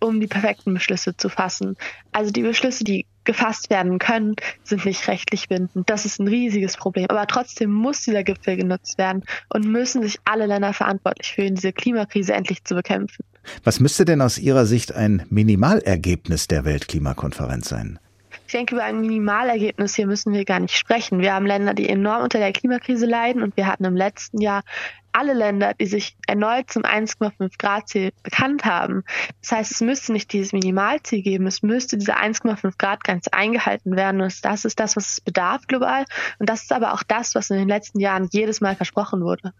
um 0.00 0.20
die 0.20 0.26
perfekten 0.26 0.74
Beschlüsse 0.74 1.16
zu 1.16 1.28
fassen. 1.28 1.76
Also 2.12 2.30
die 2.30 2.42
Beschlüsse, 2.42 2.84
die 2.84 3.06
gefasst 3.28 3.68
werden 3.68 3.98
können, 3.98 4.36
sind 4.64 4.86
nicht 4.86 5.06
rechtlich 5.06 5.48
bindend. 5.48 5.88
Das 5.90 6.06
ist 6.06 6.18
ein 6.18 6.28
riesiges 6.28 6.78
Problem. 6.78 7.06
Aber 7.10 7.26
trotzdem 7.26 7.70
muss 7.70 8.00
dieser 8.00 8.24
Gipfel 8.24 8.56
genutzt 8.56 8.96
werden 8.96 9.22
und 9.50 9.66
müssen 9.66 10.02
sich 10.02 10.18
alle 10.24 10.46
Länder 10.46 10.72
verantwortlich 10.72 11.34
fühlen, 11.34 11.54
diese 11.54 11.74
Klimakrise 11.74 12.32
endlich 12.32 12.64
zu 12.64 12.74
bekämpfen. 12.74 13.22
Was 13.64 13.80
müsste 13.80 14.06
denn 14.06 14.22
aus 14.22 14.38
Ihrer 14.38 14.64
Sicht 14.64 14.94
ein 14.94 15.26
Minimalergebnis 15.28 16.48
der 16.48 16.64
Weltklimakonferenz 16.64 17.68
sein? 17.68 17.98
Ich 18.46 18.52
denke, 18.52 18.76
über 18.76 18.84
ein 18.84 19.02
Minimalergebnis 19.02 19.94
hier 19.94 20.06
müssen 20.06 20.32
wir 20.32 20.46
gar 20.46 20.60
nicht 20.60 20.74
sprechen. 20.74 21.20
Wir 21.20 21.34
haben 21.34 21.44
Länder, 21.44 21.74
die 21.74 21.86
enorm 21.86 22.22
unter 22.22 22.38
der 22.38 22.52
Klimakrise 22.52 23.04
leiden 23.04 23.42
und 23.42 23.58
wir 23.58 23.66
hatten 23.66 23.84
im 23.84 23.94
letzten 23.94 24.40
Jahr 24.40 24.62
alle 25.12 25.34
Länder, 25.34 25.72
die 25.74 25.86
sich 25.86 26.16
erneut 26.26 26.70
zum 26.70 26.82
1,5 26.82 27.52
Grad 27.58 27.88
Ziel 27.88 28.10
bekannt 28.22 28.64
haben. 28.64 29.04
Das 29.40 29.52
heißt, 29.52 29.72
es 29.72 29.80
müsste 29.80 30.12
nicht 30.12 30.32
dieses 30.32 30.52
Minimalziel 30.52 31.22
geben, 31.22 31.46
es 31.46 31.62
müsste 31.62 31.98
diese 31.98 32.16
1,5 32.16 32.72
Grad 32.78 33.04
Grenze 33.04 33.32
eingehalten 33.32 33.96
werden. 33.96 34.20
Und 34.20 34.44
das 34.44 34.64
ist 34.64 34.78
das, 34.80 34.96
was 34.96 35.10
es 35.10 35.20
bedarf 35.20 35.66
global. 35.66 36.04
Und 36.38 36.48
das 36.48 36.62
ist 36.62 36.72
aber 36.72 36.94
auch 36.94 37.02
das, 37.02 37.34
was 37.34 37.50
in 37.50 37.58
den 37.58 37.68
letzten 37.68 38.00
Jahren 38.00 38.28
jedes 38.30 38.60
Mal 38.60 38.76
versprochen 38.76 39.22
wurde. 39.22 39.52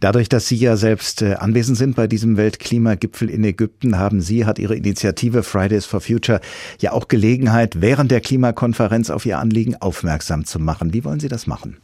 Dadurch, 0.00 0.28
dass 0.28 0.46
Sie 0.46 0.56
ja 0.56 0.76
selbst 0.76 1.22
äh, 1.22 1.34
anwesend 1.34 1.76
sind 1.76 1.96
bei 1.96 2.06
diesem 2.06 2.36
Weltklimagipfel 2.36 3.28
in 3.30 3.44
Ägypten, 3.44 3.98
haben 3.98 4.20
Sie, 4.20 4.44
hat 4.44 4.58
Ihre 4.58 4.76
Initiative 4.76 5.42
Fridays 5.42 5.86
for 5.86 6.00
Future 6.00 6.40
ja 6.80 6.92
auch 6.92 7.08
Gelegenheit, 7.08 7.80
während 7.80 8.10
der 8.10 8.20
Klimakonferenz 8.20 9.10
auf 9.10 9.26
Ihr 9.26 9.38
Anliegen 9.38 9.76
aufmerksam 9.76 10.44
zu 10.44 10.58
machen. 10.58 10.92
Wie 10.92 11.04
wollen 11.04 11.20
Sie 11.20 11.28
das 11.28 11.46
machen? 11.46 11.78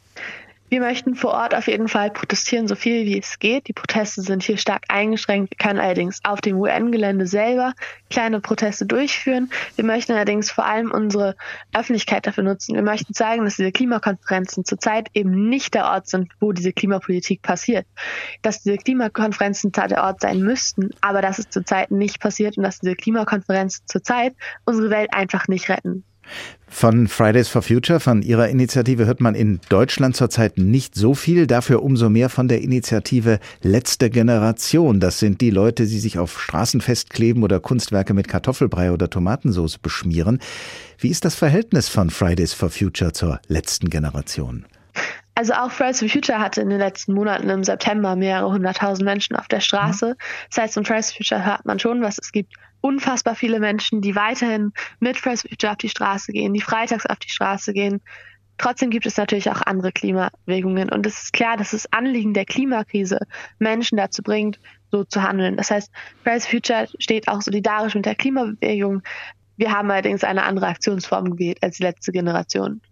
Wir 0.73 0.81
möchten 0.81 1.15
vor 1.15 1.33
Ort 1.33 1.55
auf 1.55 1.67
jeden 1.67 1.87
Fall 1.87 2.11
protestieren, 2.11 2.67
so 2.67 2.77
viel 2.77 3.05
wie 3.05 3.19
es 3.19 3.39
geht. 3.39 3.69
Die 3.69 3.75
Proteste 3.75 4.23
sind 4.23 4.43
hier 4.43 4.57
stark 4.57 4.85
eingeschränkt. 4.89 5.51
Wir 5.51 5.59
können 5.59 5.79
allerdings 5.79 6.21
auf 6.25 6.41
dem 6.41 6.59
UN-Gelände 6.59 7.27
selber 7.27 7.75
kleine 8.09 8.41
Proteste 8.41 8.87
durchführen. 8.87 9.51
Wir 9.77 9.85
möchten 9.85 10.13
allerdings 10.13 10.51
vor 10.51 10.65
allem 10.65 10.91
unsere 10.91 11.37
Öffentlichkeit 11.75 12.27
dafür 12.27 12.45
nutzen. 12.45 12.75
Wir 12.75 12.83
möchten 12.83 13.13
zeigen, 13.13 13.45
dass 13.45 13.57
diese 13.57 13.71
Klimakonferenzen 13.71 14.65
zurzeit 14.65 15.09
eben 15.13 15.51
nicht 15.51 15.75
der 15.75 15.85
Ort 15.85 16.09
sind, 16.09 16.33
wo 16.41 16.53
diese 16.53 16.73
Klimapolitik 16.73 17.43
passiert. 17.43 17.87
Dass 18.41 18.63
diese 18.63 18.79
Klimakonferenzen 18.79 19.75
zwar 19.75 19.89
der 19.89 20.03
Ort 20.03 20.23
sein 20.23 20.41
müssten, 20.41 20.89
aber 21.03 21.21
dass 21.21 21.39
es 21.39 21.51
zurzeit 21.51 21.91
nicht 21.91 22.19
passiert 22.19 22.57
und 22.57 22.63
dass 22.63 22.79
diese 22.79 22.97
Klimakonferenzen 22.97 23.85
zurzeit 23.89 24.35
unsere 24.65 24.89
Welt 24.89 25.13
einfach 25.13 25.49
nicht 25.49 25.69
retten. 25.69 26.07
Von 26.69 27.07
Fridays 27.07 27.49
for 27.49 27.61
Future, 27.61 28.01
von 28.01 28.23
Ihrer 28.23 28.49
Initiative 28.49 29.05
hört 29.05 29.21
man 29.21 29.35
in 29.35 29.61
Deutschland 29.69 30.17
zurzeit 30.17 30.57
nicht 30.57 30.95
so 30.95 31.15
viel, 31.15 31.47
dafür 31.47 31.83
umso 31.83 32.09
mehr 32.09 32.31
von 32.31 32.49
der 32.49 32.63
Initiative 32.63 33.41
Letzte 33.63 34.09
Generation. 34.09 34.99
Das 34.99 35.19
sind 35.19 35.43
die 35.43 35.51
Leute, 35.51 35.87
die 35.87 35.99
sich 35.99 36.19
auf 36.19 36.41
Straßen 36.41 36.81
festkleben 36.81 37.43
oder 37.43 37.61
Kunstwerke 37.61 38.15
mit 38.15 38.27
Kartoffelbrei 38.27 38.91
oder 38.91 39.11
Tomatensauce 39.11 39.79
beschmieren. 39.79 40.41
Wie 40.99 41.11
ist 41.11 41.25
das 41.25 41.35
Verhältnis 41.35 41.89
von 41.89 42.09
Fridays 42.09 42.55
for 42.55 42.71
Future 42.71 43.13
zur 43.13 43.41
letzten 43.49 43.91
Generation? 43.91 44.65
Also 45.35 45.53
auch 45.53 45.71
Fridays 45.71 46.01
for 46.01 46.09
Future 46.09 46.39
hatte 46.39 46.63
in 46.63 46.71
den 46.71 46.79
letzten 46.79 47.13
Monaten 47.15 47.49
im 47.49 47.65
September 47.65 48.17
mehrere 48.17 48.51
hunderttausend 48.51 49.05
Menschen 49.05 49.37
auf 49.37 49.49
der 49.49 49.61
Straße. 49.61 50.17
Das 50.51 50.63
heißt, 50.63 50.75
von 50.75 50.85
Fridays 50.85 51.13
for 51.13 51.19
Future 51.19 51.45
hört 51.45 51.67
man 51.67 51.79
schon, 51.79 52.03
was 52.03 52.19
es 52.19 52.33
gibt 52.33 52.55
unfassbar 52.83 53.35
viele 53.35 53.61
Menschen, 53.61 54.03
die 54.03 54.15
weiterhin 54.15 54.73
mit 55.01 55.17
Fridays 55.17 55.43
for 55.43 55.49
Future 55.49 55.73
auf 55.73 55.79
die 55.79 55.89
Straße 55.89 56.33
gehen, 56.33 56.53
die 56.53 56.61
freitags 56.61 57.07
auf 57.07 57.19
die 57.19 57.31
Straße 57.31 57.73
gehen. 57.73 58.03
Trotzdem 58.59 58.91
gibt 58.91 59.07
es 59.07 59.17
natürlich 59.17 59.51
auch 59.51 59.63
andere 59.63 59.93
Klimabewegungen. 59.93 60.91
Und 60.91 61.07
es 61.07 61.23
ist 61.23 61.33
klar, 61.33 61.57
dass 61.57 61.71
das 61.71 61.91
Anliegen 61.93 62.35
der 62.35 62.45
Klimakrise 62.45 63.19
Menschen 63.59 63.97
dazu 63.97 64.23
bringt, 64.23 64.61
so 64.91 65.05
zu 65.05 65.23
handeln. 65.23 65.57
Das 65.57 65.71
heißt, 65.71 65.91
Fridays 66.23 66.47
for 66.47 66.51
Future 66.53 66.89
steht 66.99 67.29
auch 67.29 67.41
solidarisch 67.41 67.95
mit 67.95 68.05
der 68.05 68.15
Klimabewegung. 68.15 69.03
Wir 69.57 69.73
haben 69.73 69.91
allerdings 69.91 70.23
eine 70.23 70.43
andere 70.43 70.67
Aktionsform 70.67 71.37
gewählt 71.37 71.59
als 71.63 71.79
die 71.79 71.85
letzte 71.85 72.13
Generation. 72.13 72.83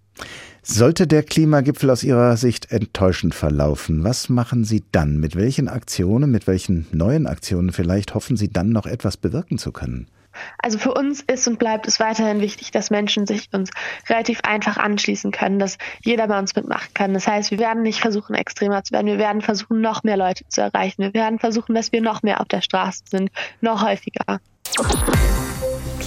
Sollte 0.62 1.06
der 1.06 1.22
Klimagipfel 1.22 1.90
aus 1.90 2.04
Ihrer 2.04 2.36
Sicht 2.36 2.70
enttäuschend 2.70 3.34
verlaufen, 3.34 4.04
was 4.04 4.28
machen 4.28 4.64
Sie 4.64 4.84
dann? 4.92 5.18
Mit 5.18 5.34
welchen 5.34 5.68
Aktionen, 5.68 6.30
mit 6.30 6.46
welchen 6.46 6.86
neuen 6.92 7.26
Aktionen 7.26 7.72
vielleicht 7.72 8.14
hoffen 8.14 8.36
Sie 8.36 8.52
dann 8.52 8.68
noch 8.70 8.86
etwas 8.86 9.16
bewirken 9.16 9.58
zu 9.58 9.72
können? 9.72 10.06
Also 10.58 10.78
für 10.78 10.94
uns 10.94 11.22
ist 11.22 11.48
und 11.48 11.58
bleibt 11.58 11.88
es 11.88 11.98
weiterhin 11.98 12.40
wichtig, 12.40 12.70
dass 12.70 12.90
Menschen 12.90 13.26
sich 13.26 13.48
uns 13.52 13.70
relativ 14.08 14.40
einfach 14.42 14.76
anschließen 14.76 15.32
können, 15.32 15.58
dass 15.58 15.76
jeder 16.04 16.28
bei 16.28 16.38
uns 16.38 16.54
mitmachen 16.54 16.94
kann. 16.94 17.14
Das 17.14 17.26
heißt, 17.26 17.50
wir 17.50 17.58
werden 17.58 17.82
nicht 17.82 18.00
versuchen, 18.00 18.34
extremer 18.34 18.84
zu 18.84 18.92
werden. 18.92 19.06
Wir 19.06 19.18
werden 19.18 19.40
versuchen, 19.40 19.80
noch 19.80 20.02
mehr 20.02 20.16
Leute 20.16 20.44
zu 20.48 20.60
erreichen. 20.60 21.02
Wir 21.02 21.14
werden 21.14 21.38
versuchen, 21.38 21.74
dass 21.74 21.92
wir 21.92 22.00
noch 22.00 22.22
mehr 22.22 22.40
auf 22.40 22.48
der 22.48 22.60
Straße 22.60 23.04
sind, 23.10 23.30
noch 23.60 23.82
häufiger. 23.82 24.40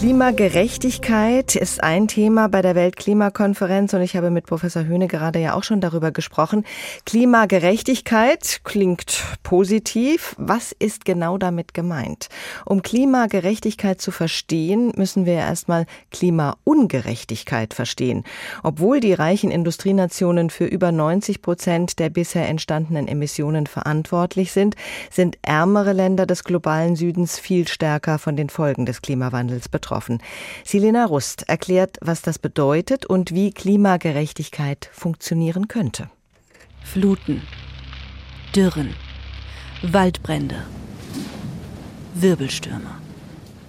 Klimagerechtigkeit 0.03 1.55
ist 1.55 1.81
ein 1.81 2.09
Thema 2.09 2.49
bei 2.49 2.61
der 2.61 2.75
Weltklimakonferenz 2.75 3.93
und 3.93 4.01
ich 4.01 4.17
habe 4.17 4.31
mit 4.31 4.45
Professor 4.45 4.83
Höhne 4.83 5.07
gerade 5.07 5.39
ja 5.39 5.53
auch 5.53 5.63
schon 5.63 5.79
darüber 5.79 6.11
gesprochen. 6.11 6.65
Klimagerechtigkeit 7.05 8.59
klingt 8.65 9.23
positiv. 9.43 10.35
Was 10.37 10.73
ist 10.73 11.05
genau 11.05 11.37
damit 11.37 11.73
gemeint? 11.73 12.27
Um 12.65 12.81
Klimagerechtigkeit 12.81 14.01
zu 14.01 14.11
verstehen, 14.11 14.91
müssen 14.97 15.25
wir 15.25 15.35
erstmal 15.35 15.85
Klimaungerechtigkeit 16.11 17.73
verstehen. 17.73 18.25
Obwohl 18.61 18.99
die 18.99 19.13
reichen 19.13 19.51
Industrienationen 19.51 20.49
für 20.49 20.65
über 20.65 20.91
90 20.91 21.41
Prozent 21.41 21.99
der 21.99 22.09
bisher 22.09 22.49
entstandenen 22.49 23.07
Emissionen 23.07 23.67
verantwortlich 23.67 24.51
sind, 24.51 24.75
sind 25.09 25.37
ärmere 25.43 25.93
Länder 25.93 26.25
des 26.25 26.43
globalen 26.43 26.97
Südens 26.97 27.39
viel 27.39 27.69
stärker 27.69 28.19
von 28.19 28.35
den 28.35 28.49
Folgen 28.49 28.85
des 28.85 29.01
Klimawandels 29.01 29.69
betroffen 29.69 29.92
betroffen. 29.93 30.19
Silena 30.63 31.05
Rust 31.05 31.43
erklärt, 31.47 31.97
was 32.01 32.21
das 32.21 32.39
bedeutet 32.39 33.05
und 33.05 33.33
wie 33.33 33.51
Klimagerechtigkeit 33.51 34.89
funktionieren 34.91 35.67
könnte. 35.67 36.09
Fluten, 36.83 37.41
Dürren, 38.55 38.93
Waldbrände, 39.83 40.63
Wirbelstürme. 42.15 43.01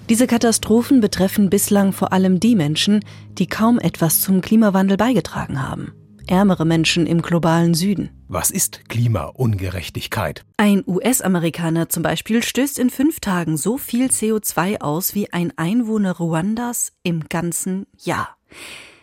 Diese 0.08 0.26
Katastrophen 0.26 1.00
betreffen 1.00 1.48
bislang 1.48 1.92
vor 1.92 2.12
allem 2.12 2.40
die 2.40 2.56
Menschen, 2.56 3.00
die 3.38 3.46
kaum 3.46 3.78
etwas 3.78 4.20
zum 4.20 4.40
Klimawandel 4.40 4.96
beigetragen 4.96 5.66
haben 5.66 5.92
ärmere 6.26 6.64
Menschen 6.64 7.06
im 7.06 7.22
globalen 7.22 7.74
Süden. 7.74 8.10
Was 8.28 8.50
ist 8.50 8.88
Klimaungerechtigkeit? 8.88 10.44
Ein 10.56 10.82
US-Amerikaner 10.87 11.88
zum 11.88 12.02
Beispiel 12.02 12.42
stößt 12.42 12.78
in 12.78 12.90
fünf 12.90 13.20
Tagen 13.20 13.56
so 13.56 13.78
viel 13.78 14.06
CO2 14.06 14.80
aus 14.80 15.14
wie 15.14 15.32
ein 15.32 15.52
Einwohner 15.56 16.12
Ruandas 16.12 16.92
im 17.02 17.28
ganzen 17.28 17.87
Jahr. 18.02 18.37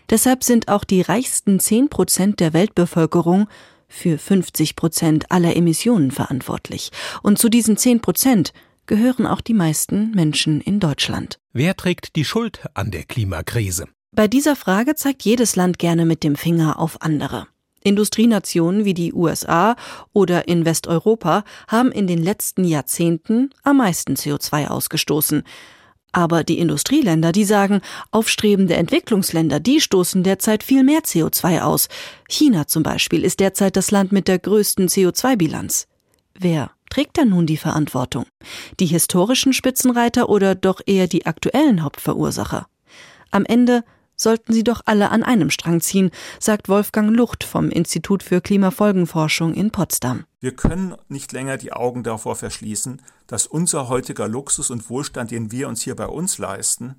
Deshalb 0.10 0.44
sind 0.44 0.68
auch 0.68 0.84
die 0.84 1.02
reichsten 1.02 1.60
10 1.60 1.90
Prozent 1.90 2.40
der 2.40 2.54
Weltbevölkerung 2.54 3.48
für 3.88 4.18
50 4.18 4.76
Prozent 4.76 5.32
aller 5.32 5.56
Emissionen 5.56 6.12
verantwortlich. 6.12 6.92
Und 7.22 7.38
zu 7.38 7.50
diesen 7.50 7.78
10 7.78 8.02
Prozent 8.02 8.54
gehören 8.88 9.26
auch 9.26 9.42
die 9.42 9.54
meisten 9.54 10.12
Menschen 10.12 10.60
in 10.60 10.80
Deutschland. 10.80 11.40
Wer 11.54 11.78
trägt 11.78 12.16
die 12.16 12.26
Schuld 12.26 12.62
an 12.74 12.92
der 12.92 13.04
Klimakrise? 13.04 13.88
Bei 14.14 14.28
dieser 14.28 14.58
Frage 14.58 14.96
zeigt 14.96 15.24
jedes 15.24 15.56
Land 15.56 15.80
gerne 15.80 16.06
mit 16.06 16.24
dem 16.24 16.36
Finger 16.36 16.80
auf 16.80 17.02
andere. 17.02 17.48
Industrienationen 17.82 18.84
wie 18.84 18.94
die 18.94 19.14
USA 19.14 19.78
oder 20.12 20.50
in 20.50 20.66
Westeuropa 20.66 21.46
haben 21.70 21.94
in 21.94 22.08
den 22.08 22.22
letzten 22.22 22.66
Jahrzehnten 22.66 23.52
am 23.64 23.78
meisten 23.78 24.16
CO2 24.16 24.68
ausgestoßen. 24.68 25.44
Aber 26.12 26.44
die 26.44 26.60
Industrieländer, 26.60 27.32
die 27.32 27.46
sagen, 27.46 27.80
aufstrebende 28.12 28.76
Entwicklungsländer, 28.76 29.62
die 29.62 29.80
stoßen 29.80 30.24
derzeit 30.24 30.62
viel 30.62 30.84
mehr 30.84 31.04
CO2 31.04 31.62
aus. 31.62 31.88
China 32.28 32.68
zum 32.68 32.84
Beispiel 32.84 33.24
ist 33.24 33.40
derzeit 33.40 33.78
das 33.78 33.92
Land 33.92 34.12
mit 34.12 34.28
der 34.28 34.40
größten 34.40 34.90
CO2-Bilanz. 34.90 35.88
Wer 36.38 36.72
trägt 36.90 37.16
denn 37.16 37.30
nun 37.30 37.46
die 37.46 37.56
Verantwortung? 37.56 38.26
Die 38.82 38.88
historischen 38.88 39.54
Spitzenreiter 39.54 40.28
oder 40.28 40.54
doch 40.54 40.82
eher 40.86 41.08
die 41.08 41.26
aktuellen 41.26 41.82
Hauptverursacher? 41.82 42.68
Am 43.32 43.46
Ende 43.46 43.86
sollten 44.22 44.54
sie 44.54 44.64
doch 44.64 44.82
alle 44.86 45.10
an 45.10 45.24
einem 45.24 45.50
Strang 45.50 45.82
ziehen, 45.82 46.12
sagt 46.40 46.70
Wolfgang 46.70 47.16
Lucht 47.16 47.44
vom 47.44 47.70
Institut 47.70 48.24
für 48.24 48.42
Klimafolgenforschung 48.42 49.54
in 49.54 49.72
Potsdam. 49.72 50.26
Wir 50.40 50.56
können 50.56 50.96
nicht 51.08 51.32
länger 51.32 51.58
die 51.58 51.74
Augen 51.74 52.04
davor 52.04 52.36
verschließen, 52.36 53.02
dass 53.28 53.48
unser 53.48 53.90
heutiger 53.90 54.28
Luxus 54.28 54.70
und 54.70 54.90
Wohlstand, 54.90 55.32
den 55.32 55.52
wir 55.52 55.68
uns 55.68 55.82
hier 55.82 55.96
bei 55.96 56.08
uns 56.08 56.38
leisten, 56.38 56.96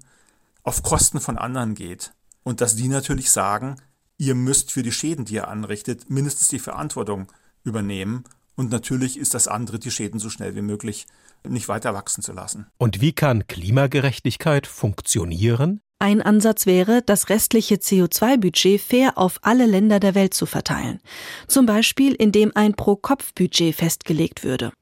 auf 0.62 0.82
Kosten 0.82 1.20
von 1.20 1.38
anderen 1.38 1.74
geht. 1.74 2.12
Und 2.42 2.60
dass 2.60 2.76
die 2.76 2.88
natürlich 2.88 3.30
sagen, 3.30 3.76
ihr 4.18 4.34
müsst 4.34 4.72
für 4.72 4.82
die 4.82 4.92
Schäden, 4.92 5.24
die 5.24 5.34
ihr 5.34 5.48
anrichtet, 5.48 6.10
mindestens 6.10 6.48
die 6.48 6.58
Verantwortung 6.58 7.26
übernehmen. 7.64 8.24
Und 8.54 8.70
natürlich 8.70 9.18
ist 9.18 9.34
das 9.34 9.48
andere, 9.48 9.78
die 9.78 9.90
Schäden 9.90 10.20
so 10.20 10.30
schnell 10.30 10.54
wie 10.54 10.62
möglich 10.62 11.06
nicht 11.48 11.68
weiter 11.68 11.94
wachsen 11.94 12.22
zu 12.22 12.32
lassen. 12.32 12.66
Und 12.78 13.00
wie 13.00 13.12
kann 13.12 13.46
Klimagerechtigkeit 13.46 14.66
funktionieren? 14.66 15.80
Ein 16.02 16.20
Ansatz 16.20 16.66
wäre, 16.66 17.00
das 17.00 17.28
restliche 17.28 17.76
CO2-Budget 17.76 18.80
fair 18.80 19.18
auf 19.18 19.38
alle 19.42 19.66
Länder 19.66 20.00
der 20.00 20.16
Welt 20.16 20.34
zu 20.34 20.46
verteilen. 20.46 20.98
Zum 21.46 21.64
Beispiel, 21.64 22.14
indem 22.14 22.50
ein 22.56 22.74
Pro-Kopf-Budget 22.74 23.72
festgelegt 23.72 24.42
würde. 24.42 24.72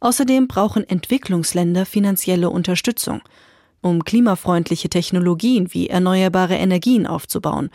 Außerdem 0.00 0.48
brauchen 0.48 0.82
Entwicklungsländer 0.82 1.86
finanzielle 1.86 2.50
Unterstützung. 2.50 3.22
um 3.80 4.02
klimafreundliche 4.04 4.88
Technologien 4.88 5.72
wie 5.72 5.88
erneuerbare 5.88 6.56
Energien 6.56 7.06
aufzubauen 7.06 7.70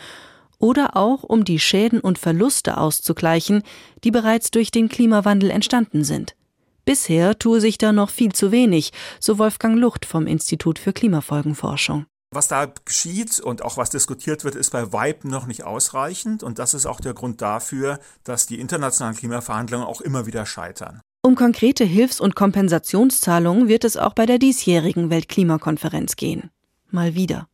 oder 0.60 0.98
auch 0.98 1.24
um 1.24 1.46
die 1.46 1.60
Schäden 1.60 2.02
und 2.02 2.20
Verluste 2.20 2.78
auszugleichen, 2.78 3.64
die 4.04 4.12
bereits 4.12 4.52
durch 4.52 4.70
den 4.70 4.90
Klimawandel 4.90 5.50
entstanden 5.50 6.04
sind. 6.04 6.36
Bisher 6.84 7.40
tue 7.40 7.62
sich 7.62 7.78
da 7.78 7.94
noch 7.94 8.10
viel 8.10 8.34
zu 8.34 8.52
wenig, 8.52 8.92
so 9.22 9.40
Wolfgang 9.40 9.80
Lucht 9.80 10.06
vom 10.06 10.28
Institut 10.28 10.78
für 10.78 10.92
Klimafolgenforschung. 10.92 12.06
Was 12.32 12.48
da 12.48 12.66
geschieht 12.84 13.40
und 13.40 13.62
auch 13.62 13.78
was 13.78 13.90
diskutiert 13.90 14.44
wird, 14.44 14.56
ist 14.56 14.72
bei 14.72 14.92
WIPE 14.92 15.28
noch 15.28 15.46
nicht 15.46 15.64
ausreichend. 15.64 16.44
Und 16.44 16.60
das 16.60 16.74
ist 16.74 16.86
auch 16.86 17.00
der 17.00 17.14
Grund 17.14 17.42
dafür, 17.42 18.00
dass 18.24 18.46
die 18.46 18.60
internationalen 18.60 19.16
Klimaverhandlungen 19.16 19.88
auch 19.88 20.02
immer 20.02 20.26
wieder 20.26 20.46
scheitern. 20.46 21.02
Um 21.22 21.36
konkrete 21.36 21.86
Hilfs- 21.86 22.20
und 22.20 22.36
Kompensationszahlungen 22.36 23.68
wird 23.68 23.84
es 23.84 23.98
auch 23.98 24.14
bei 24.14 24.26
der 24.26 24.38
diesjährigen 24.38 25.10
Weltklimakonferenz 25.10 26.18
gehen. 26.18 26.52
Mal 26.92 27.16
wieder. 27.16 27.48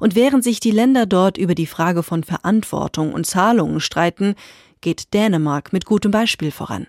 Und 0.00 0.14
während 0.14 0.44
sich 0.44 0.60
die 0.60 0.70
Länder 0.70 1.06
dort 1.06 1.38
über 1.38 1.54
die 1.54 1.66
Frage 1.66 2.02
von 2.02 2.24
Verantwortung 2.24 3.12
und 3.12 3.26
Zahlungen 3.26 3.80
streiten, 3.80 4.34
geht 4.80 5.14
Dänemark 5.14 5.72
mit 5.72 5.84
gutem 5.84 6.10
Beispiel 6.10 6.50
voran. 6.50 6.86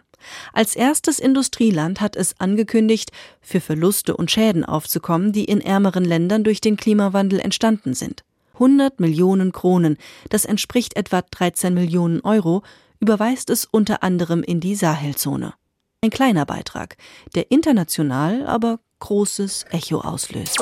Als 0.54 0.76
erstes 0.76 1.20
Industrieland 1.20 2.02
hat 2.02 2.16
es 2.16 2.40
angekündigt, 2.40 3.12
für 3.42 3.62
Verluste 3.62 4.16
und 4.16 4.32
Schäden 4.32 4.66
aufzukommen, 4.66 5.32
die 5.32 5.46
in 5.46 5.62
ärmeren 5.62 6.06
Ländern 6.06 6.44
durch 6.44 6.62
den 6.62 6.78
Klimawandel 6.78 7.40
entstanden 7.40 7.94
sind. 7.94 8.24
100 8.54 9.00
Millionen 9.00 9.52
Kronen, 9.52 9.98
das 10.30 10.46
entspricht 10.46 10.98
etwa 10.98 11.22
13 11.22 11.74
Millionen 11.74 12.22
Euro, 12.22 12.64
überweist 13.00 13.50
es 13.50 13.66
unter 13.66 14.04
anderem 14.04 14.44
in 14.44 14.60
die 14.60 14.76
Sahelzone. 14.76 15.54
Ein 16.02 16.10
kleiner 16.10 16.46
Beitrag, 16.46 16.98
der 17.36 17.52
international 17.52 18.46
aber 18.46 18.80
großes 19.00 19.66
Echo 19.72 20.00
auslöst. 20.02 20.60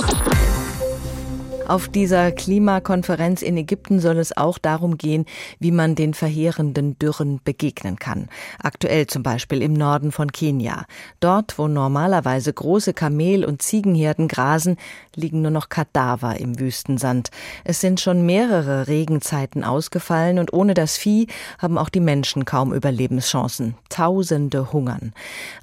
Auf 1.67 1.89
dieser 1.89 2.31
Klimakonferenz 2.31 3.41
in 3.41 3.57
Ägypten 3.57 3.99
soll 3.99 4.19
es 4.19 4.35
auch 4.37 4.57
darum 4.57 4.97
gehen, 4.97 5.25
wie 5.59 5.71
man 5.71 5.95
den 5.95 6.13
verheerenden 6.13 6.97
Dürren 6.97 7.41
begegnen 7.43 7.97
kann. 7.97 8.29
Aktuell 8.57 9.07
zum 9.07 9.21
Beispiel 9.21 9.61
im 9.61 9.73
Norden 9.73 10.13
von 10.13 10.31
Kenia. 10.31 10.85
Dort, 11.19 11.59
wo 11.59 11.67
normalerweise 11.67 12.53
große 12.53 12.93
Kamel- 12.93 13.43
und 13.43 13.61
Ziegenherden 13.61 14.29
grasen, 14.29 14.77
liegen 15.17 15.41
nur 15.41 15.51
noch 15.51 15.69
Kadaver 15.69 16.39
im 16.39 16.59
Wüstensand. 16.59 17.29
Es 17.63 17.81
sind 17.81 17.99
schon 17.99 18.25
mehrere 18.25 18.87
Regenzeiten 18.87 19.63
ausgefallen 19.63 20.39
und 20.39 20.53
ohne 20.53 20.73
das 20.73 20.95
Vieh 20.95 21.27
haben 21.57 21.77
auch 21.77 21.89
die 21.89 21.99
Menschen 21.99 22.45
kaum 22.45 22.73
Überlebenschancen. 22.73 23.75
Tausende 23.89 24.71
hungern. 24.71 25.13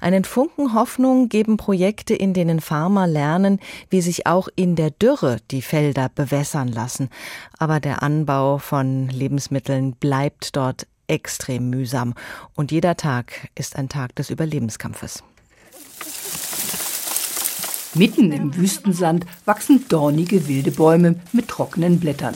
Einen 0.01 0.25
Funken 0.25 0.73
Hoffnung 0.73 1.29
geben 1.29 1.57
Projekte, 1.57 2.13
in 2.13 2.33
denen 2.33 2.59
Farmer 2.59 3.07
lernen, 3.07 3.59
wie 3.89 4.01
sich 4.01 4.27
auch 4.27 4.49
in 4.55 4.75
der 4.75 4.91
Dürre 4.91 5.37
die 5.51 5.61
Felder 5.61 6.09
bewässern 6.13 6.67
lassen. 6.67 7.09
Aber 7.57 7.79
der 7.79 8.03
Anbau 8.03 8.57
von 8.57 9.07
Lebensmitteln 9.09 9.93
bleibt 9.93 10.55
dort 10.55 10.85
extrem 11.07 11.69
mühsam. 11.69 12.13
Und 12.55 12.71
jeder 12.71 12.97
Tag 12.97 13.49
ist 13.55 13.75
ein 13.75 13.89
Tag 13.89 14.15
des 14.15 14.29
Überlebenskampfes. 14.29 15.23
Mitten 17.95 18.33
im 18.33 18.53
Wüstensand 18.57 19.25
wachsen 19.45 19.85
dornige 19.87 20.49
wilde 20.49 20.71
Bäume 20.71 21.15
mit 21.31 21.47
trockenen 21.47 22.01
Blättern. 22.01 22.35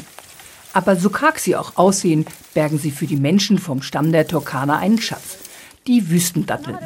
Aber 0.72 0.96
so 0.96 1.10
karg 1.10 1.38
sie 1.38 1.58
auch 1.58 1.76
aussehen, 1.76 2.26
bergen 2.54 2.80
sie 2.80 2.92
für 2.92 3.08
die 3.08 3.18
Menschen 3.18 3.58
vom 3.58 3.82
Stamm 3.82 4.14
der 4.14 4.26
Turkaner 4.26 4.78
einen 4.78 5.02
Schatz. 5.02 5.38
Die 5.86 6.10
Wüstendatteln. 6.10 6.78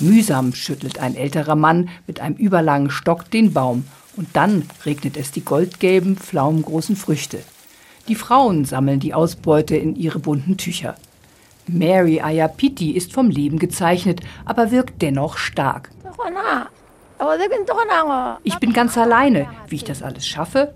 Mühsam 0.00 0.54
schüttelt 0.54 0.98
ein 0.98 1.14
älterer 1.14 1.54
Mann 1.54 1.88
mit 2.08 2.18
einem 2.18 2.34
überlangen 2.34 2.90
Stock 2.90 3.30
den 3.30 3.52
Baum 3.52 3.84
und 4.16 4.28
dann 4.32 4.68
regnet 4.84 5.16
es 5.16 5.30
die 5.30 5.44
goldgelben, 5.44 6.16
pflaumengroßen 6.16 6.96
Früchte. 6.96 7.38
Die 8.08 8.16
Frauen 8.16 8.64
sammeln 8.64 8.98
die 8.98 9.14
Ausbeute 9.14 9.76
in 9.76 9.94
ihre 9.94 10.18
bunten 10.18 10.56
Tücher. 10.56 10.96
Mary 11.68 12.20
Ayapiti 12.20 12.90
ist 12.90 13.12
vom 13.12 13.30
Leben 13.30 13.58
gezeichnet, 13.58 14.20
aber 14.44 14.72
wirkt 14.72 15.00
dennoch 15.00 15.38
stark. 15.38 15.90
Ich 18.44 18.56
bin 18.56 18.72
ganz 18.72 18.98
alleine. 18.98 19.48
Wie 19.68 19.76
ich 19.76 19.84
das 19.84 20.02
alles 20.02 20.26
schaffe? 20.26 20.74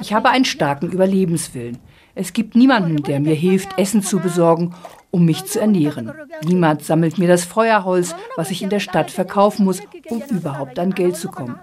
Ich 0.00 0.12
habe 0.12 0.28
einen 0.30 0.44
starken 0.44 0.90
Überlebenswillen. 0.90 1.78
Es 2.14 2.32
gibt 2.32 2.54
niemanden, 2.54 3.02
der 3.02 3.20
mir 3.20 3.34
hilft, 3.34 3.78
Essen 3.78 4.02
zu 4.02 4.18
besorgen, 4.18 4.74
um 5.10 5.24
mich 5.24 5.44
zu 5.44 5.60
ernähren. 5.60 6.12
Niemand 6.42 6.84
sammelt 6.84 7.18
mir 7.18 7.28
das 7.28 7.44
Feuerholz, 7.44 8.14
was 8.36 8.50
ich 8.50 8.62
in 8.62 8.70
der 8.70 8.80
Stadt 8.80 9.10
verkaufen 9.10 9.64
muss, 9.64 9.80
um 10.08 10.22
überhaupt 10.22 10.78
an 10.78 10.94
Geld 10.94 11.16
zu 11.16 11.28
kommen. 11.28 11.58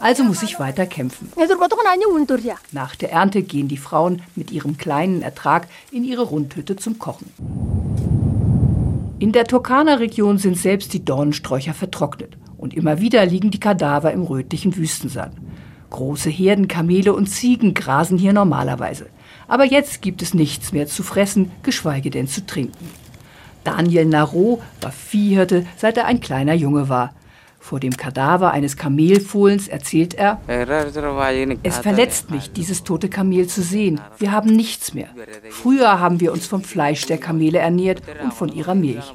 Also 0.00 0.24
muss 0.24 0.42
ich 0.42 0.60
weiter 0.60 0.86
kämpfen. 0.86 1.32
Nach 2.72 2.94
der 2.94 3.12
Ernte 3.12 3.42
gehen 3.42 3.68
die 3.68 3.78
Frauen 3.78 4.22
mit 4.34 4.50
ihrem 4.50 4.76
kleinen 4.76 5.22
Ertrag 5.22 5.68
in 5.90 6.04
ihre 6.04 6.22
Rundhütte 6.22 6.76
zum 6.76 6.98
Kochen. 6.98 7.32
In 9.18 9.32
der 9.32 9.44
Turkana-Region 9.46 10.36
sind 10.36 10.58
selbst 10.58 10.92
die 10.92 11.02
Dornensträucher 11.02 11.72
vertrocknet 11.72 12.36
und 12.58 12.74
immer 12.74 13.00
wieder 13.00 13.24
liegen 13.24 13.50
die 13.50 13.60
Kadaver 13.60 14.12
im 14.12 14.22
rötlichen 14.22 14.76
Wüstensand. 14.76 15.32
Große 15.88 16.28
Herden 16.28 16.68
Kamele 16.68 17.14
und 17.14 17.26
Ziegen 17.26 17.72
grasen 17.72 18.18
hier 18.18 18.34
normalerweise. 18.34 19.06
Aber 19.48 19.64
jetzt 19.64 20.02
gibt 20.02 20.20
es 20.20 20.34
nichts 20.34 20.72
mehr 20.72 20.86
zu 20.86 21.02
fressen, 21.02 21.50
geschweige 21.62 22.10
denn 22.10 22.28
zu 22.28 22.44
trinken. 22.44 22.90
Daniel 23.64 24.04
Narot 24.04 24.60
war 24.82 24.92
Viehhirte, 24.92 25.64
seit 25.78 25.96
er 25.96 26.04
ein 26.04 26.20
kleiner 26.20 26.54
Junge 26.54 26.90
war. 26.90 27.14
Vor 27.66 27.80
dem 27.80 27.96
Kadaver 27.96 28.52
eines 28.52 28.76
Kamelfohlens 28.76 29.66
erzählt 29.66 30.14
er, 30.14 30.40
es 31.64 31.78
verletzt 31.78 32.30
mich, 32.30 32.52
dieses 32.52 32.84
tote 32.84 33.08
Kamel 33.08 33.48
zu 33.48 33.60
sehen. 33.60 34.00
Wir 34.18 34.30
haben 34.30 34.54
nichts 34.54 34.94
mehr. 34.94 35.08
Früher 35.50 35.98
haben 35.98 36.20
wir 36.20 36.32
uns 36.32 36.46
vom 36.46 36.62
Fleisch 36.62 37.06
der 37.06 37.18
Kamele 37.18 37.58
ernährt 37.58 38.02
und 38.22 38.32
von 38.32 38.52
ihrer 38.52 38.76
Milch. 38.76 39.12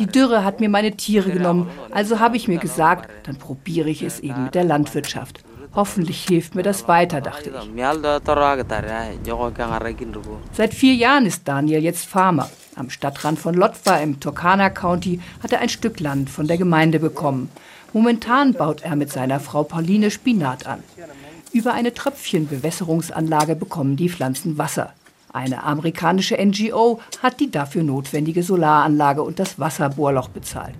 Die 0.00 0.06
Dürre 0.06 0.42
hat 0.42 0.58
mir 0.58 0.68
meine 0.68 0.96
Tiere 0.96 1.30
genommen, 1.30 1.70
also 1.92 2.18
habe 2.18 2.36
ich 2.36 2.48
mir 2.48 2.58
gesagt, 2.58 3.08
dann 3.22 3.36
probiere 3.36 3.88
ich 3.88 4.02
es 4.02 4.18
eben 4.18 4.46
mit 4.46 4.56
der 4.56 4.64
Landwirtschaft. 4.64 5.44
Hoffentlich 5.72 6.24
hilft 6.24 6.56
mir 6.56 6.64
das 6.64 6.88
weiter, 6.88 7.20
dachte 7.20 7.50
ich. 7.50 7.82
Seit 10.52 10.74
vier 10.74 10.94
Jahren 10.94 11.26
ist 11.26 11.46
Daniel 11.46 11.84
jetzt 11.84 12.06
Farmer. 12.06 12.50
Am 12.74 12.90
Stadtrand 12.90 13.38
von 13.38 13.54
Lotwa 13.54 13.96
im 13.98 14.18
Turkana 14.18 14.70
County 14.70 15.20
hat 15.40 15.52
er 15.52 15.60
ein 15.60 15.68
Stück 15.68 16.00
Land 16.00 16.28
von 16.28 16.48
der 16.48 16.58
Gemeinde 16.58 16.98
bekommen. 16.98 17.48
Momentan 17.96 18.52
baut 18.52 18.82
er 18.82 18.94
mit 18.94 19.10
seiner 19.10 19.40
Frau 19.40 19.62
Pauline 19.62 20.10
Spinat 20.10 20.66
an. 20.66 20.82
Über 21.54 21.72
eine 21.72 21.94
Tröpfchenbewässerungsanlage 21.94 23.56
bekommen 23.56 23.96
die 23.96 24.10
Pflanzen 24.10 24.58
Wasser. 24.58 24.92
Eine 25.32 25.64
amerikanische 25.64 26.36
NGO 26.36 27.00
hat 27.22 27.40
die 27.40 27.50
dafür 27.50 27.82
notwendige 27.82 28.42
Solaranlage 28.42 29.22
und 29.22 29.38
das 29.38 29.58
Wasserbohrloch 29.58 30.28
bezahlt. 30.28 30.74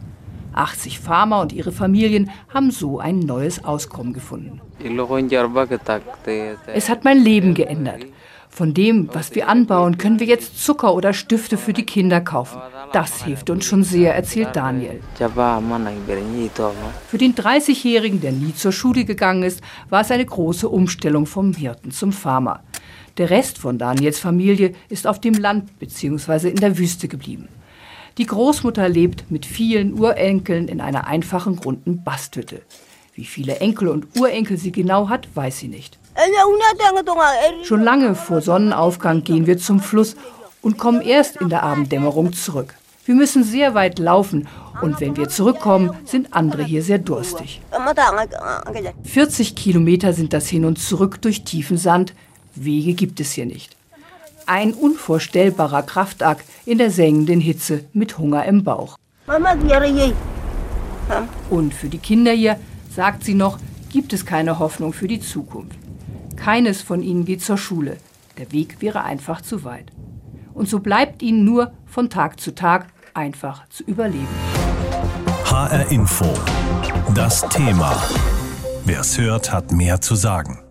80 0.52 1.00
Farmer 1.00 1.40
und 1.40 1.54
ihre 1.54 1.72
Familien 1.72 2.28
haben 2.52 2.70
so 2.70 2.98
ein 2.98 3.20
neues 3.20 3.64
Auskommen 3.64 4.12
gefunden. 4.12 4.60
Es 6.66 6.90
hat 6.90 7.04
mein 7.04 7.24
Leben 7.24 7.54
geändert. 7.54 8.04
Von 8.50 8.74
dem, 8.74 9.08
was 9.14 9.34
wir 9.34 9.48
anbauen, 9.48 9.96
können 9.96 10.20
wir 10.20 10.26
jetzt 10.26 10.62
Zucker 10.62 10.94
oder 10.94 11.14
Stifte 11.14 11.56
für 11.56 11.72
die 11.72 11.86
Kinder 11.86 12.20
kaufen. 12.20 12.60
Das 12.96 13.24
hilft 13.24 13.50
uns 13.50 13.66
schon 13.66 13.84
sehr, 13.84 14.14
erzählt 14.14 14.56
Daniel. 14.56 15.00
Für 15.18 15.28
den 17.18 17.34
30-Jährigen, 17.34 18.22
der 18.22 18.32
nie 18.32 18.54
zur 18.54 18.72
Schule 18.72 19.04
gegangen 19.04 19.42
ist, 19.42 19.60
war 19.90 20.00
es 20.00 20.10
eine 20.10 20.24
große 20.24 20.66
Umstellung 20.66 21.26
vom 21.26 21.52
Hirten 21.52 21.90
zum 21.90 22.10
Farmer. 22.10 22.62
Der 23.18 23.28
Rest 23.28 23.58
von 23.58 23.76
Daniels 23.76 24.18
Familie 24.18 24.72
ist 24.88 25.06
auf 25.06 25.20
dem 25.20 25.34
Land 25.34 25.78
bzw. 25.78 26.48
in 26.48 26.56
der 26.56 26.78
Wüste 26.78 27.06
geblieben. 27.06 27.48
Die 28.16 28.24
Großmutter 28.24 28.88
lebt 28.88 29.30
mit 29.30 29.44
vielen 29.44 30.00
Urenkeln 30.00 30.66
in 30.66 30.80
einer 30.80 31.06
einfachen, 31.06 31.58
runden 31.58 32.02
Basthütte. 32.02 32.62
Wie 33.12 33.26
viele 33.26 33.56
Enkel 33.56 33.88
und 33.88 34.06
Urenkel 34.18 34.56
sie 34.56 34.72
genau 34.72 35.10
hat, 35.10 35.28
weiß 35.34 35.58
sie 35.58 35.68
nicht. 35.68 35.98
Schon 37.62 37.82
lange 37.82 38.14
vor 38.14 38.40
Sonnenaufgang 38.40 39.22
gehen 39.22 39.46
wir 39.46 39.58
zum 39.58 39.80
Fluss 39.80 40.16
und 40.62 40.78
kommen 40.78 41.02
erst 41.02 41.36
in 41.36 41.50
der 41.50 41.62
Abenddämmerung 41.62 42.32
zurück. 42.32 42.74
Wir 43.06 43.14
müssen 43.14 43.44
sehr 43.44 43.74
weit 43.74 44.00
laufen 44.00 44.48
und 44.82 45.00
wenn 45.00 45.16
wir 45.16 45.28
zurückkommen, 45.28 45.92
sind 46.04 46.34
andere 46.34 46.64
hier 46.64 46.82
sehr 46.82 46.98
durstig. 46.98 47.60
40 49.04 49.54
Kilometer 49.54 50.12
sind 50.12 50.32
das 50.32 50.48
hin 50.48 50.64
und 50.64 50.80
zurück 50.80 51.22
durch 51.22 51.44
tiefen 51.44 51.78
Sand. 51.78 52.14
Wege 52.56 52.94
gibt 52.94 53.20
es 53.20 53.30
hier 53.32 53.46
nicht. 53.46 53.76
Ein 54.46 54.74
unvorstellbarer 54.74 55.84
Kraftakt 55.84 56.44
in 56.64 56.78
der 56.78 56.90
sengenden 56.90 57.40
Hitze 57.40 57.84
mit 57.92 58.18
Hunger 58.18 58.44
im 58.44 58.64
Bauch. 58.64 58.96
Und 61.48 61.74
für 61.74 61.88
die 61.88 61.98
Kinder 61.98 62.32
hier, 62.32 62.58
sagt 62.90 63.22
sie 63.22 63.34
noch, 63.34 63.60
gibt 63.92 64.12
es 64.12 64.26
keine 64.26 64.58
Hoffnung 64.58 64.92
für 64.92 65.06
die 65.06 65.20
Zukunft. 65.20 65.78
Keines 66.34 66.82
von 66.82 67.02
ihnen 67.02 67.24
geht 67.24 67.42
zur 67.42 67.56
Schule. 67.56 67.98
Der 68.36 68.50
Weg 68.50 68.80
wäre 68.80 69.04
einfach 69.04 69.42
zu 69.42 69.62
weit. 69.62 69.92
Und 70.54 70.68
so 70.68 70.80
bleibt 70.80 71.22
ihnen 71.22 71.44
nur 71.44 71.72
von 71.86 72.10
Tag 72.10 72.40
zu 72.40 72.52
Tag 72.54 72.88
einfach 73.16 73.68
zu 73.68 73.82
überleben. 73.84 74.28
HR 75.44 75.90
Info. 75.90 76.32
Das 77.14 77.48
Thema. 77.48 77.96
Wer 78.84 79.00
es 79.00 79.18
hört, 79.18 79.52
hat 79.52 79.72
mehr 79.72 80.00
zu 80.00 80.14
sagen. 80.14 80.65